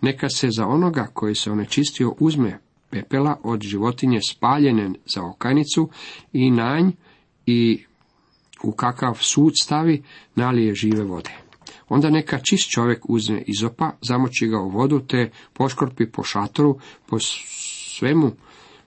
Neka 0.00 0.28
se 0.28 0.48
za 0.50 0.66
onoga 0.66 1.06
koji 1.12 1.34
se 1.34 1.50
onečistio 1.50 2.14
uzme 2.18 2.58
pepela 2.90 3.40
od 3.42 3.62
životinje 3.62 4.20
spaljene 4.30 4.90
za 5.14 5.22
okajnicu 5.22 5.88
i 6.32 6.50
nanj 6.50 6.90
i 7.46 7.84
u 8.62 8.72
kakav 8.72 9.18
sud 9.20 9.52
stavi, 9.62 10.02
nalije 10.34 10.74
žive 10.74 11.04
vode. 11.04 11.30
Onda 11.88 12.10
neka 12.10 12.38
čist 12.38 12.70
čovjek 12.70 13.10
uzme 13.10 13.42
izopa, 13.46 13.92
zamoči 14.00 14.46
ga 14.46 14.58
u 14.60 14.68
vodu, 14.68 15.00
te 15.00 15.30
poškorpi 15.52 16.06
po 16.06 16.22
šatoru, 16.22 16.78
po 17.06 17.18
svemu 17.98 18.32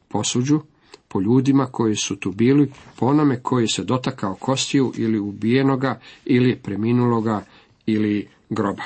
posuđu, 0.07 0.61
po 1.07 1.21
ljudima 1.21 1.65
koji 1.65 1.95
su 1.95 2.15
tu 2.15 2.31
bili, 2.31 2.71
po 2.95 3.05
onome 3.05 3.39
koji 3.43 3.67
se 3.67 3.83
dotakao 3.83 4.35
kostiju 4.35 4.93
ili 4.97 5.19
ubijenoga, 5.19 5.99
ili 6.25 6.55
preminuloga, 6.55 7.45
ili 7.85 8.27
groba. 8.49 8.83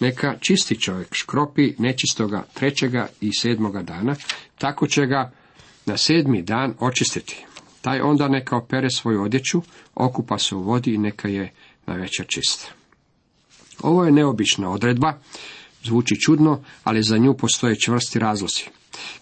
Neka 0.00 0.34
čisti 0.40 0.80
čovjek 0.80 1.08
škropi 1.14 1.74
nečistoga 1.78 2.44
trećega 2.54 3.08
i 3.20 3.30
sedmoga 3.32 3.82
dana, 3.82 4.14
tako 4.58 4.86
će 4.86 5.06
ga 5.06 5.32
na 5.86 5.96
sedmi 5.96 6.42
dan 6.42 6.74
očistiti. 6.78 7.44
Taj 7.80 8.00
onda 8.00 8.28
neka 8.28 8.56
opere 8.56 8.90
svoju 8.90 9.22
odjeću, 9.22 9.62
okupa 9.94 10.38
se 10.38 10.54
u 10.54 10.62
vodi 10.62 10.94
i 10.94 10.98
neka 10.98 11.28
je 11.28 11.52
na 11.86 11.94
večer 11.94 12.26
čist. 12.26 12.72
Ovo 13.82 14.04
je 14.04 14.12
neobična 14.12 14.70
odredba, 14.70 15.12
zvuči 15.82 16.20
čudno, 16.20 16.62
ali 16.84 17.02
za 17.02 17.18
nju 17.18 17.34
postoje 17.34 17.80
čvrsti 17.80 18.18
razlozi. 18.18 18.64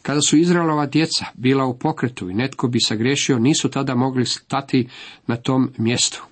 Kada 0.03 0.21
su 0.21 0.37
Izraelova 0.37 0.87
djeca 0.87 1.25
bila 1.35 1.64
u 1.64 1.79
pokretu 1.79 2.31
i 2.31 2.35
netko 2.35 2.69
bi 2.69 2.81
sagriješio, 2.81 3.38
nisu 3.38 3.69
tada 3.69 3.95
mogli 3.95 4.27
stati 4.27 4.88
na 5.27 5.37
tom 5.37 5.73
mjestu, 5.79 6.23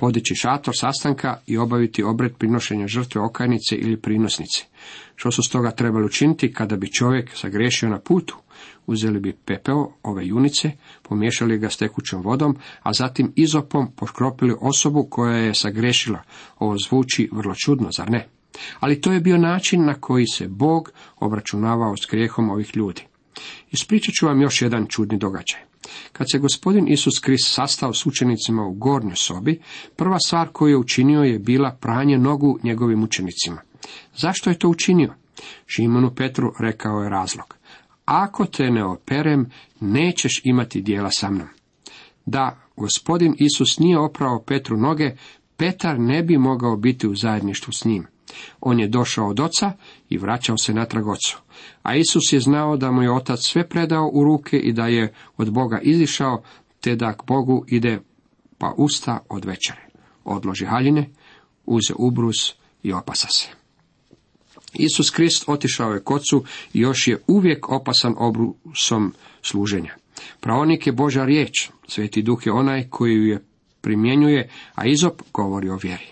podići 0.00 0.34
šator 0.34 0.74
sastanka 0.76 1.36
i 1.46 1.58
obaviti 1.58 2.02
obred 2.02 2.32
prinošenja 2.38 2.86
žrtve 2.86 3.20
okajnice 3.20 3.76
ili 3.76 4.00
prinosnice. 4.00 4.64
Što 5.16 5.30
su 5.30 5.42
stoga 5.42 5.70
trebali 5.70 6.04
učiniti 6.04 6.52
kada 6.52 6.76
bi 6.76 6.92
čovjek 6.92 7.30
sagriješio 7.34 7.88
na 7.88 7.98
putu? 7.98 8.36
Uzeli 8.86 9.20
bi 9.20 9.32
pepeo 9.44 9.92
ove 10.02 10.26
junice, 10.26 10.70
pomiješali 11.02 11.58
ga 11.58 11.70
s 11.70 11.76
tekućom 11.76 12.22
vodom, 12.22 12.56
a 12.82 12.92
zatim 12.92 13.32
izopom 13.36 13.92
poškropili 13.96 14.54
osobu 14.60 15.06
koja 15.10 15.36
je 15.36 15.54
sagrešila. 15.54 16.22
Ovo 16.58 16.76
zvuči 16.88 17.28
vrlo 17.32 17.54
čudno, 17.54 17.88
zar 17.92 18.10
ne? 18.10 18.28
Ali 18.80 19.00
to 19.00 19.12
je 19.12 19.20
bio 19.20 19.38
način 19.38 19.84
na 19.84 19.94
koji 19.94 20.26
se 20.26 20.48
Bog 20.48 20.92
obračunavao 21.16 21.96
s 21.96 22.10
grijehom 22.10 22.50
ovih 22.50 22.76
ljudi. 22.76 23.02
Ispričat 23.70 24.14
ću 24.14 24.26
vam 24.26 24.40
još 24.40 24.62
jedan 24.62 24.86
čudni 24.86 25.18
događaj. 25.18 25.69
Kad 26.12 26.26
se 26.32 26.38
gospodin 26.38 26.88
Isus 26.88 27.18
Krist 27.18 27.54
sastao 27.54 27.94
s 27.94 28.06
učenicima 28.06 28.66
u 28.66 28.72
gornjoj 28.72 29.16
sobi, 29.16 29.60
prva 29.96 30.18
stvar 30.18 30.48
koju 30.52 30.70
je 30.70 30.76
učinio 30.76 31.22
je 31.22 31.38
bila 31.38 31.76
pranje 31.80 32.18
nogu 32.18 32.58
njegovim 32.62 33.02
učenicima. 33.02 33.60
Zašto 34.16 34.50
je 34.50 34.58
to 34.58 34.68
učinio? 34.68 35.14
Šimonu 35.66 36.14
Petru 36.14 36.52
rekao 36.60 37.02
je 37.02 37.10
razlog 37.10 37.60
ako 38.10 38.46
te 38.46 38.70
ne 38.70 38.84
operem, 38.84 39.50
nećeš 39.80 40.40
imati 40.44 40.80
dijela 40.80 41.10
sa 41.10 41.30
mnom. 41.30 41.48
Da 42.26 42.58
gospodin 42.76 43.34
Isus 43.38 43.78
nije 43.78 43.98
oprao 43.98 44.42
Petru 44.42 44.76
noge, 44.76 45.16
Petar 45.56 46.00
ne 46.00 46.22
bi 46.22 46.38
mogao 46.38 46.76
biti 46.76 47.08
u 47.08 47.14
zajedništvu 47.14 47.72
s 47.72 47.84
njim. 47.84 48.06
On 48.60 48.80
je 48.80 48.88
došao 48.88 49.28
od 49.28 49.40
oca 49.40 49.72
i 50.08 50.18
vraćao 50.18 50.58
se 50.58 50.74
natrag 50.74 51.08
ocu. 51.08 51.38
A 51.82 51.96
Isus 51.96 52.32
je 52.32 52.40
znao 52.40 52.76
da 52.76 52.90
mu 52.90 53.02
je 53.02 53.12
otac 53.12 53.40
sve 53.42 53.68
predao 53.68 54.10
u 54.12 54.24
ruke 54.24 54.58
i 54.58 54.72
da 54.72 54.86
je 54.86 55.14
od 55.36 55.52
Boga 55.52 55.80
izišao, 55.82 56.42
te 56.80 56.96
da 56.96 57.12
k 57.12 57.22
Bogu 57.26 57.64
ide 57.68 58.00
pa 58.58 58.74
usta 58.76 59.18
od 59.28 59.44
večere. 59.44 59.86
Odloži 60.24 60.66
haljine, 60.66 61.10
uze 61.66 61.94
ubrus 61.98 62.54
i 62.82 62.92
opasa 62.92 63.28
se. 63.28 63.46
Isus 64.74 65.10
Krist 65.10 65.44
otišao 65.46 65.92
je 65.92 66.04
kocu 66.04 66.44
i 66.72 66.80
još 66.80 67.08
je 67.08 67.22
uvijek 67.26 67.68
opasan 67.68 68.14
obrusom 68.18 69.14
služenja. 69.42 69.94
Pravonik 70.40 70.86
je 70.86 70.92
Boža 70.92 71.24
riječ, 71.24 71.70
Sveti 71.88 72.22
Duh 72.22 72.46
je 72.46 72.52
onaj 72.52 72.88
koji 72.88 73.14
ju 73.14 73.26
je 73.26 73.44
primjenjuje, 73.80 74.50
a 74.74 74.86
izop 74.86 75.22
govori 75.32 75.68
o 75.68 75.78
vjeri. 75.82 76.06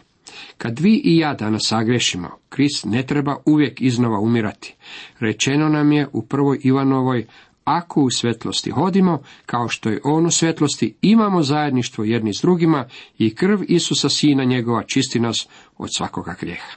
Kad 0.58 0.80
vi 0.80 1.00
i 1.04 1.16
ja 1.16 1.34
danas 1.34 1.62
sagrešimo, 1.66 2.28
Krist 2.48 2.84
ne 2.84 3.06
treba 3.06 3.36
uvijek 3.46 3.80
iznova 3.80 4.18
umirati. 4.18 4.74
Rečeno 5.20 5.68
nam 5.68 5.92
je 5.92 6.08
u 6.12 6.22
prvoj 6.22 6.60
Ivanovoj, 6.62 7.26
ako 7.64 8.00
u 8.00 8.10
svetlosti 8.10 8.70
hodimo, 8.70 9.22
kao 9.46 9.68
što 9.68 9.88
je 9.88 10.00
on 10.04 10.26
u 10.26 10.30
svetlosti, 10.30 10.94
imamo 11.02 11.42
zajedništvo 11.42 12.04
jedni 12.04 12.34
s 12.34 12.40
drugima 12.40 12.88
i 13.18 13.34
krv 13.34 13.58
Isusa 13.68 14.08
Sina 14.08 14.44
njegova 14.44 14.82
čisti 14.82 15.20
nas 15.20 15.48
od 15.78 15.88
svakoga 15.96 16.34
grijeha. 16.40 16.76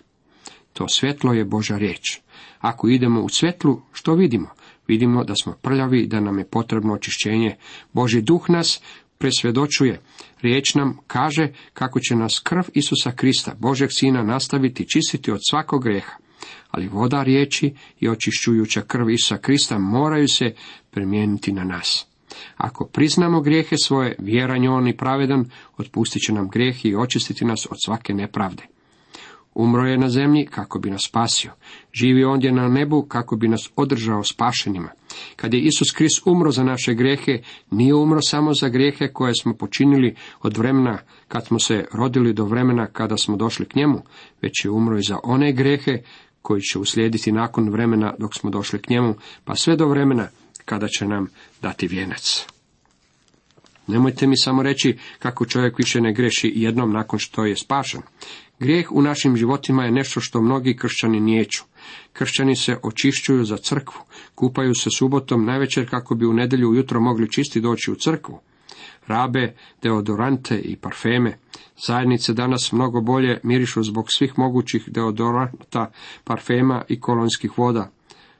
To 0.73 0.87
svjetlo 0.87 1.33
je 1.33 1.45
Boža 1.45 1.77
riječ. 1.77 2.19
Ako 2.59 2.87
idemo 2.87 3.21
u 3.21 3.29
svjetlu, 3.29 3.81
što 3.91 4.13
vidimo? 4.13 4.47
Vidimo 4.87 5.23
da 5.23 5.33
smo 5.35 5.53
prljavi 5.61 6.07
da 6.07 6.19
nam 6.19 6.39
je 6.39 6.47
potrebno 6.47 6.93
očišćenje. 6.93 7.55
Boži 7.93 8.21
duh 8.21 8.49
nas 8.49 8.81
presvjedočuje. 9.21 10.01
Riječ 10.41 10.75
nam 10.75 10.97
kaže 11.07 11.47
kako 11.73 11.99
će 11.99 12.15
nas 12.15 12.39
krv 12.39 12.63
Isusa 12.73 13.11
Krista, 13.11 13.55
Božeg 13.59 13.89
Sina, 13.91 14.23
nastaviti 14.23 14.89
čistiti 14.89 15.31
od 15.31 15.39
svakog 15.49 15.83
greha. 15.83 16.15
Ali 16.71 16.87
voda 16.87 17.23
riječi 17.23 17.73
i 17.99 18.09
očišćujuća 18.09 18.81
krv 18.81 19.09
Isusa 19.09 19.37
Krista 19.37 19.77
moraju 19.77 20.27
se 20.27 20.53
primijeniti 20.91 21.51
na 21.51 21.63
nas. 21.63 22.05
Ako 22.57 22.85
priznamo 22.85 23.41
grijehe 23.41 23.75
svoje, 23.83 24.15
vjeran 24.19 24.63
je 24.63 24.69
on 24.69 24.87
i 24.87 24.97
pravedan, 24.97 25.45
otpustit 25.77 26.21
će 26.21 26.33
nam 26.33 26.49
grijeh 26.49 26.85
i 26.85 26.95
očistiti 26.95 27.45
nas 27.45 27.67
od 27.71 27.77
svake 27.85 28.13
nepravde. 28.13 28.63
Umro 29.55 29.87
je 29.87 29.97
na 29.97 30.09
zemlji 30.09 30.45
kako 30.45 30.79
bi 30.79 30.89
nas 30.89 31.05
spasio. 31.05 31.51
Živi 31.93 32.23
ondje 32.23 32.51
na 32.51 32.67
nebu 32.67 33.01
kako 33.01 33.35
bi 33.35 33.47
nas 33.47 33.69
održao 33.75 34.23
spašenima. 34.23 34.89
Kad 35.35 35.53
je 35.53 35.61
Isus 35.61 35.91
Krist 35.91 36.21
umro 36.25 36.51
za 36.51 36.63
naše 36.63 36.93
grehe, 36.93 37.41
nije 37.71 37.93
umro 37.93 38.21
samo 38.21 38.53
za 38.53 38.69
grijehe 38.69 39.07
koje 39.13 39.33
smo 39.41 39.53
počinili 39.53 40.15
od 40.41 40.57
vremena 40.57 40.97
kad 41.27 41.45
smo 41.45 41.59
se 41.59 41.85
rodili 41.93 42.33
do 42.33 42.45
vremena 42.45 42.87
kada 42.87 43.17
smo 43.17 43.37
došli 43.37 43.65
k 43.65 43.75
njemu, 43.75 44.01
već 44.41 44.65
je 44.65 44.71
umro 44.71 44.97
i 44.97 45.03
za 45.03 45.17
one 45.23 45.51
grehe 45.51 46.01
koji 46.41 46.61
će 46.61 46.79
uslijediti 46.79 47.31
nakon 47.31 47.69
vremena 47.69 48.13
dok 48.19 48.35
smo 48.35 48.49
došli 48.49 48.81
k 48.81 48.89
njemu, 48.89 49.15
pa 49.45 49.55
sve 49.55 49.75
do 49.75 49.87
vremena 49.87 50.27
kada 50.65 50.87
će 50.87 51.05
nam 51.05 51.27
dati 51.61 51.87
vijenac. 51.87 52.45
Nemojte 53.87 54.27
mi 54.27 54.37
samo 54.37 54.63
reći 54.63 54.97
kako 55.19 55.45
čovjek 55.45 55.77
više 55.77 56.01
ne 56.01 56.13
greši 56.13 56.51
jednom 56.55 56.91
nakon 56.91 57.19
što 57.19 57.45
je 57.45 57.55
spašen. 57.55 58.01
Grijeh 58.61 58.91
u 58.91 59.01
našim 59.01 59.37
životima 59.37 59.83
je 59.83 59.91
nešto 59.91 60.19
što 60.19 60.41
mnogi 60.41 60.75
kršćani 60.77 61.19
niječu. 61.19 61.63
Kršćani 62.13 62.55
se 62.55 62.77
očišćuju 62.83 63.45
za 63.45 63.57
crkvu, 63.57 64.01
kupaju 64.35 64.75
se 64.75 64.89
subotom 64.97 65.45
največer 65.45 65.89
kako 65.89 66.15
bi 66.15 66.25
u 66.25 66.33
nedjelju 66.33 66.69
ujutro 66.69 67.01
mogli 67.01 67.31
čisti 67.31 67.61
doći 67.61 67.91
u 67.91 67.95
crkvu. 67.95 68.39
Rabe, 69.07 69.55
deodorante 69.81 70.59
i 70.59 70.75
parfeme. 70.75 71.37
Zajednice 71.87 72.33
danas 72.33 72.71
mnogo 72.71 73.01
bolje 73.01 73.39
mirišu 73.43 73.83
zbog 73.83 74.11
svih 74.11 74.33
mogućih 74.37 74.83
deodoranta, 74.87 75.91
parfema 76.23 76.83
i 76.89 76.99
kolonskih 76.99 77.57
voda, 77.57 77.91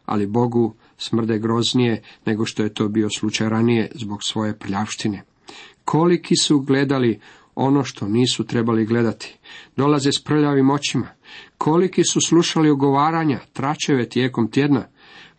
ali 0.05 0.27
Bogu 0.27 0.75
smrde 0.97 1.39
groznije 1.39 2.03
nego 2.25 2.45
što 2.45 2.63
je 2.63 2.73
to 2.73 2.87
bio 2.87 3.09
slučaj 3.17 3.49
ranije 3.49 3.91
zbog 3.95 4.23
svoje 4.23 4.59
prljavštine. 4.59 5.23
Koliki 5.85 6.35
su 6.35 6.59
gledali 6.59 7.19
ono 7.55 7.83
što 7.83 8.07
nisu 8.07 8.45
trebali 8.45 8.85
gledati. 8.85 9.37
Dolaze 9.75 10.11
s 10.11 10.23
prljavim 10.23 10.69
očima. 10.69 11.07
Koliki 11.57 12.03
su 12.03 12.19
slušali 12.21 12.69
ogovaranja, 12.69 13.39
tračeve 13.53 14.09
tijekom 14.09 14.51
tjedna. 14.51 14.87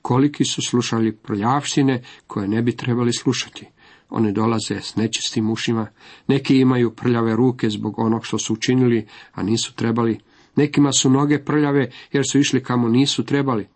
Koliki 0.03 0.45
su 0.45 0.63
slušali 0.63 1.17
prljavštine 1.17 2.03
koje 2.27 2.49
ne 2.49 2.63
bi 2.63 2.77
trebali 2.77 3.13
slušati. 3.13 3.67
Oni 4.11 4.33
dolaze 4.33 4.81
s 4.81 4.97
nečistim 4.97 5.51
ušima. 5.51 5.87
Neki 6.27 6.59
imaju 6.59 6.95
prljave 6.95 7.37
ruke 7.37 7.71
zbog 7.71 7.99
onog 7.99 8.27
što 8.27 8.39
su 8.39 8.53
učinili, 8.53 9.07
a 9.33 9.43
nisu 9.43 9.75
trebali. 9.75 10.19
Nekima 10.57 10.93
su 10.93 11.11
noge 11.11 11.45
prljave 11.45 11.91
jer 12.13 12.25
su 12.31 12.39
išli 12.39 12.63
kamo 12.63 12.89
nisu 12.89 13.25
trebali. 13.25 13.69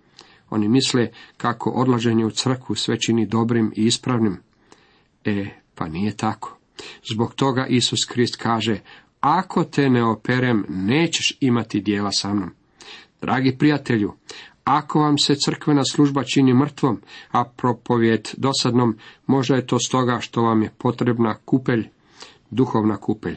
Oni 0.51 0.69
misle 0.69 1.09
kako 1.37 1.71
odlaženje 1.71 2.25
u 2.25 2.31
crkvu 2.31 2.75
sve 2.75 3.01
čini 3.01 3.27
dobrim 3.27 3.73
i 3.77 3.85
ispravnim. 3.87 4.37
E, 5.25 5.47
pa 5.75 5.89
nije 5.89 6.17
tako. 6.17 6.56
Zbog 7.13 7.35
toga 7.35 7.67
Isus 7.67 8.05
Krist 8.09 8.37
kaže, 8.37 8.81
ako 9.21 9.65
te 9.65 9.91
ne 9.91 10.05
operem, 10.05 10.65
nećeš 10.69 11.37
imati 11.41 11.81
dijela 11.81 12.11
sa 12.13 12.35
mnom. 12.35 12.51
Dragi 13.21 13.57
prijatelju, 13.59 14.13
ako 14.65 15.01
vam 15.01 15.19
se 15.19 15.35
crkvena 15.35 15.83
služba 15.85 16.25
čini 16.25 16.55
mrtvom, 16.55 17.01
a 17.31 17.45
propovjet 17.45 18.35
dosadnom, 18.37 18.99
možda 19.27 19.55
je 19.55 19.67
to 19.67 19.79
stoga 19.79 20.19
što 20.21 20.43
vam 20.43 20.63
je 20.63 20.71
potrebna 20.79 21.35
kupelj, 21.45 21.89
duhovna 22.51 22.97
kupelj. 22.97 23.37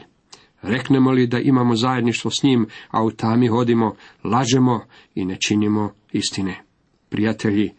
Reknemo 0.62 1.10
li 1.10 1.26
da 1.26 1.38
imamo 1.38 1.76
zajedništvo 1.76 2.30
s 2.30 2.42
njim, 2.42 2.66
a 2.90 3.04
u 3.04 3.10
tami 3.10 3.48
hodimo, 3.48 3.94
lažemo 4.24 4.80
i 5.14 5.24
ne 5.24 5.36
činimo 5.46 5.92
istine. 6.12 6.62
Prijatelji, 7.08 7.72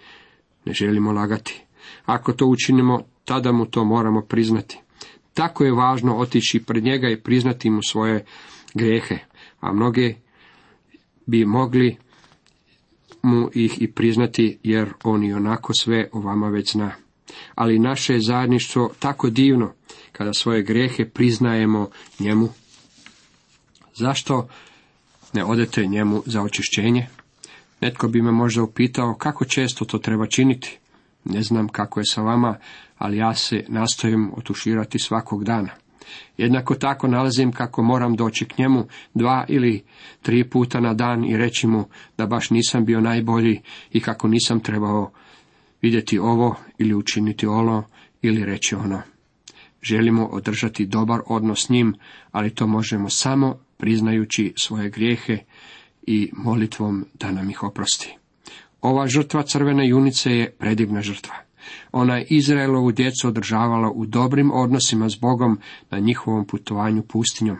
ne 0.65 0.73
želimo 0.73 1.11
lagati. 1.11 1.63
Ako 2.05 2.33
to 2.33 2.45
učinimo, 2.45 3.01
tada 3.25 3.51
mu 3.51 3.65
to 3.65 3.85
moramo 3.85 4.21
priznati. 4.21 4.79
Tako 5.33 5.63
je 5.63 5.71
važno 5.71 6.17
otići 6.17 6.59
pred 6.59 6.83
njega 6.83 7.09
i 7.09 7.21
priznati 7.21 7.69
mu 7.69 7.79
svoje 7.83 8.25
grehe, 8.73 9.17
a 9.59 9.73
mnoge 9.73 10.13
bi 11.25 11.45
mogli 11.45 11.97
mu 13.21 13.49
ih 13.53 13.81
i 13.81 13.91
priznati, 13.91 14.57
jer 14.63 14.93
on 15.03 15.23
i 15.23 15.33
onako 15.33 15.73
sve 15.73 16.09
o 16.11 16.19
vama 16.19 16.49
već 16.49 16.71
zna. 16.71 16.91
Ali 17.55 17.79
naše 17.79 18.13
je 18.13 18.21
zajedništvo 18.21 18.91
tako 18.99 19.29
divno, 19.29 19.73
kada 20.11 20.33
svoje 20.33 20.63
grehe 20.63 21.09
priznajemo 21.09 21.89
njemu. 22.19 22.49
Zašto 23.95 24.47
ne 25.33 25.45
odete 25.45 25.85
njemu 25.85 26.23
za 26.25 26.41
očišćenje? 26.41 27.07
Netko 27.81 28.07
bi 28.07 28.21
me 28.21 28.31
možda 28.31 28.63
upitao 28.63 29.15
kako 29.15 29.45
često 29.45 29.85
to 29.85 29.97
treba 29.97 30.27
činiti. 30.27 30.79
Ne 31.25 31.43
znam 31.43 31.67
kako 31.67 31.99
je 31.99 32.05
sa 32.05 32.21
vama, 32.21 32.57
ali 32.97 33.17
ja 33.17 33.35
se 33.35 33.63
nastojim 33.67 34.31
otuširati 34.37 34.99
svakog 34.99 35.43
dana. 35.43 35.69
Jednako 36.37 36.75
tako 36.75 37.07
nalazim 37.07 37.51
kako 37.51 37.83
moram 37.83 38.15
doći 38.15 38.45
k 38.45 38.57
njemu 38.57 38.85
dva 39.13 39.45
ili 39.47 39.83
tri 40.21 40.43
puta 40.49 40.79
na 40.79 40.93
dan 40.93 41.25
i 41.25 41.37
reći 41.37 41.67
mu 41.67 41.85
da 42.17 42.25
baš 42.25 42.49
nisam 42.49 42.85
bio 42.85 43.01
najbolji 43.01 43.61
i 43.91 43.99
kako 43.99 44.27
nisam 44.27 44.59
trebao 44.59 45.11
vidjeti 45.81 46.19
ovo 46.19 46.55
ili 46.77 46.93
učiniti 46.93 47.47
ono 47.47 47.83
ili 48.21 48.45
reći 48.45 48.75
ono. 48.75 49.01
Želimo 49.81 50.25
održati 50.25 50.85
dobar 50.85 51.19
odnos 51.27 51.65
s 51.65 51.69
njim, 51.69 51.95
ali 52.31 52.55
to 52.55 52.67
možemo 52.67 53.09
samo 53.09 53.59
priznajući 53.77 54.53
svoje 54.57 54.89
grijehe 54.89 55.37
i 56.01 56.31
molitvom 56.33 57.05
da 57.13 57.31
nam 57.31 57.49
ih 57.49 57.63
oprosti. 57.63 58.17
Ova 58.81 59.07
žrtva 59.07 59.43
crvene 59.43 59.87
junice 59.87 60.31
je 60.31 60.51
predivna 60.51 61.01
žrtva. 61.01 61.35
Ona 61.91 62.17
je 62.17 62.25
Izraelovu 62.29 62.91
djecu 62.91 63.27
održavala 63.27 63.91
u 63.91 64.05
dobrim 64.05 64.51
odnosima 64.51 65.09
s 65.09 65.19
Bogom 65.19 65.59
na 65.89 65.99
njihovom 65.99 66.45
putovanju 66.45 67.03
pustinjom. 67.03 67.57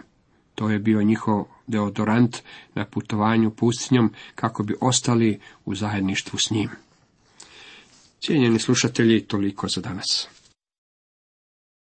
To 0.55 0.69
je 0.69 0.79
bio 0.79 1.03
njihov 1.03 1.43
deodorant 1.67 2.37
na 2.75 2.85
putovanju 2.85 3.51
pustinjom 3.51 4.13
kako 4.35 4.63
bi 4.63 4.75
ostali 4.81 5.39
u 5.65 5.75
zajedništvu 5.75 6.39
s 6.39 6.51
njim. 6.51 6.69
Cijenjeni 8.19 8.59
slušatelji, 8.59 9.21
toliko 9.21 9.67
za 9.67 9.81
danas. 9.81 10.27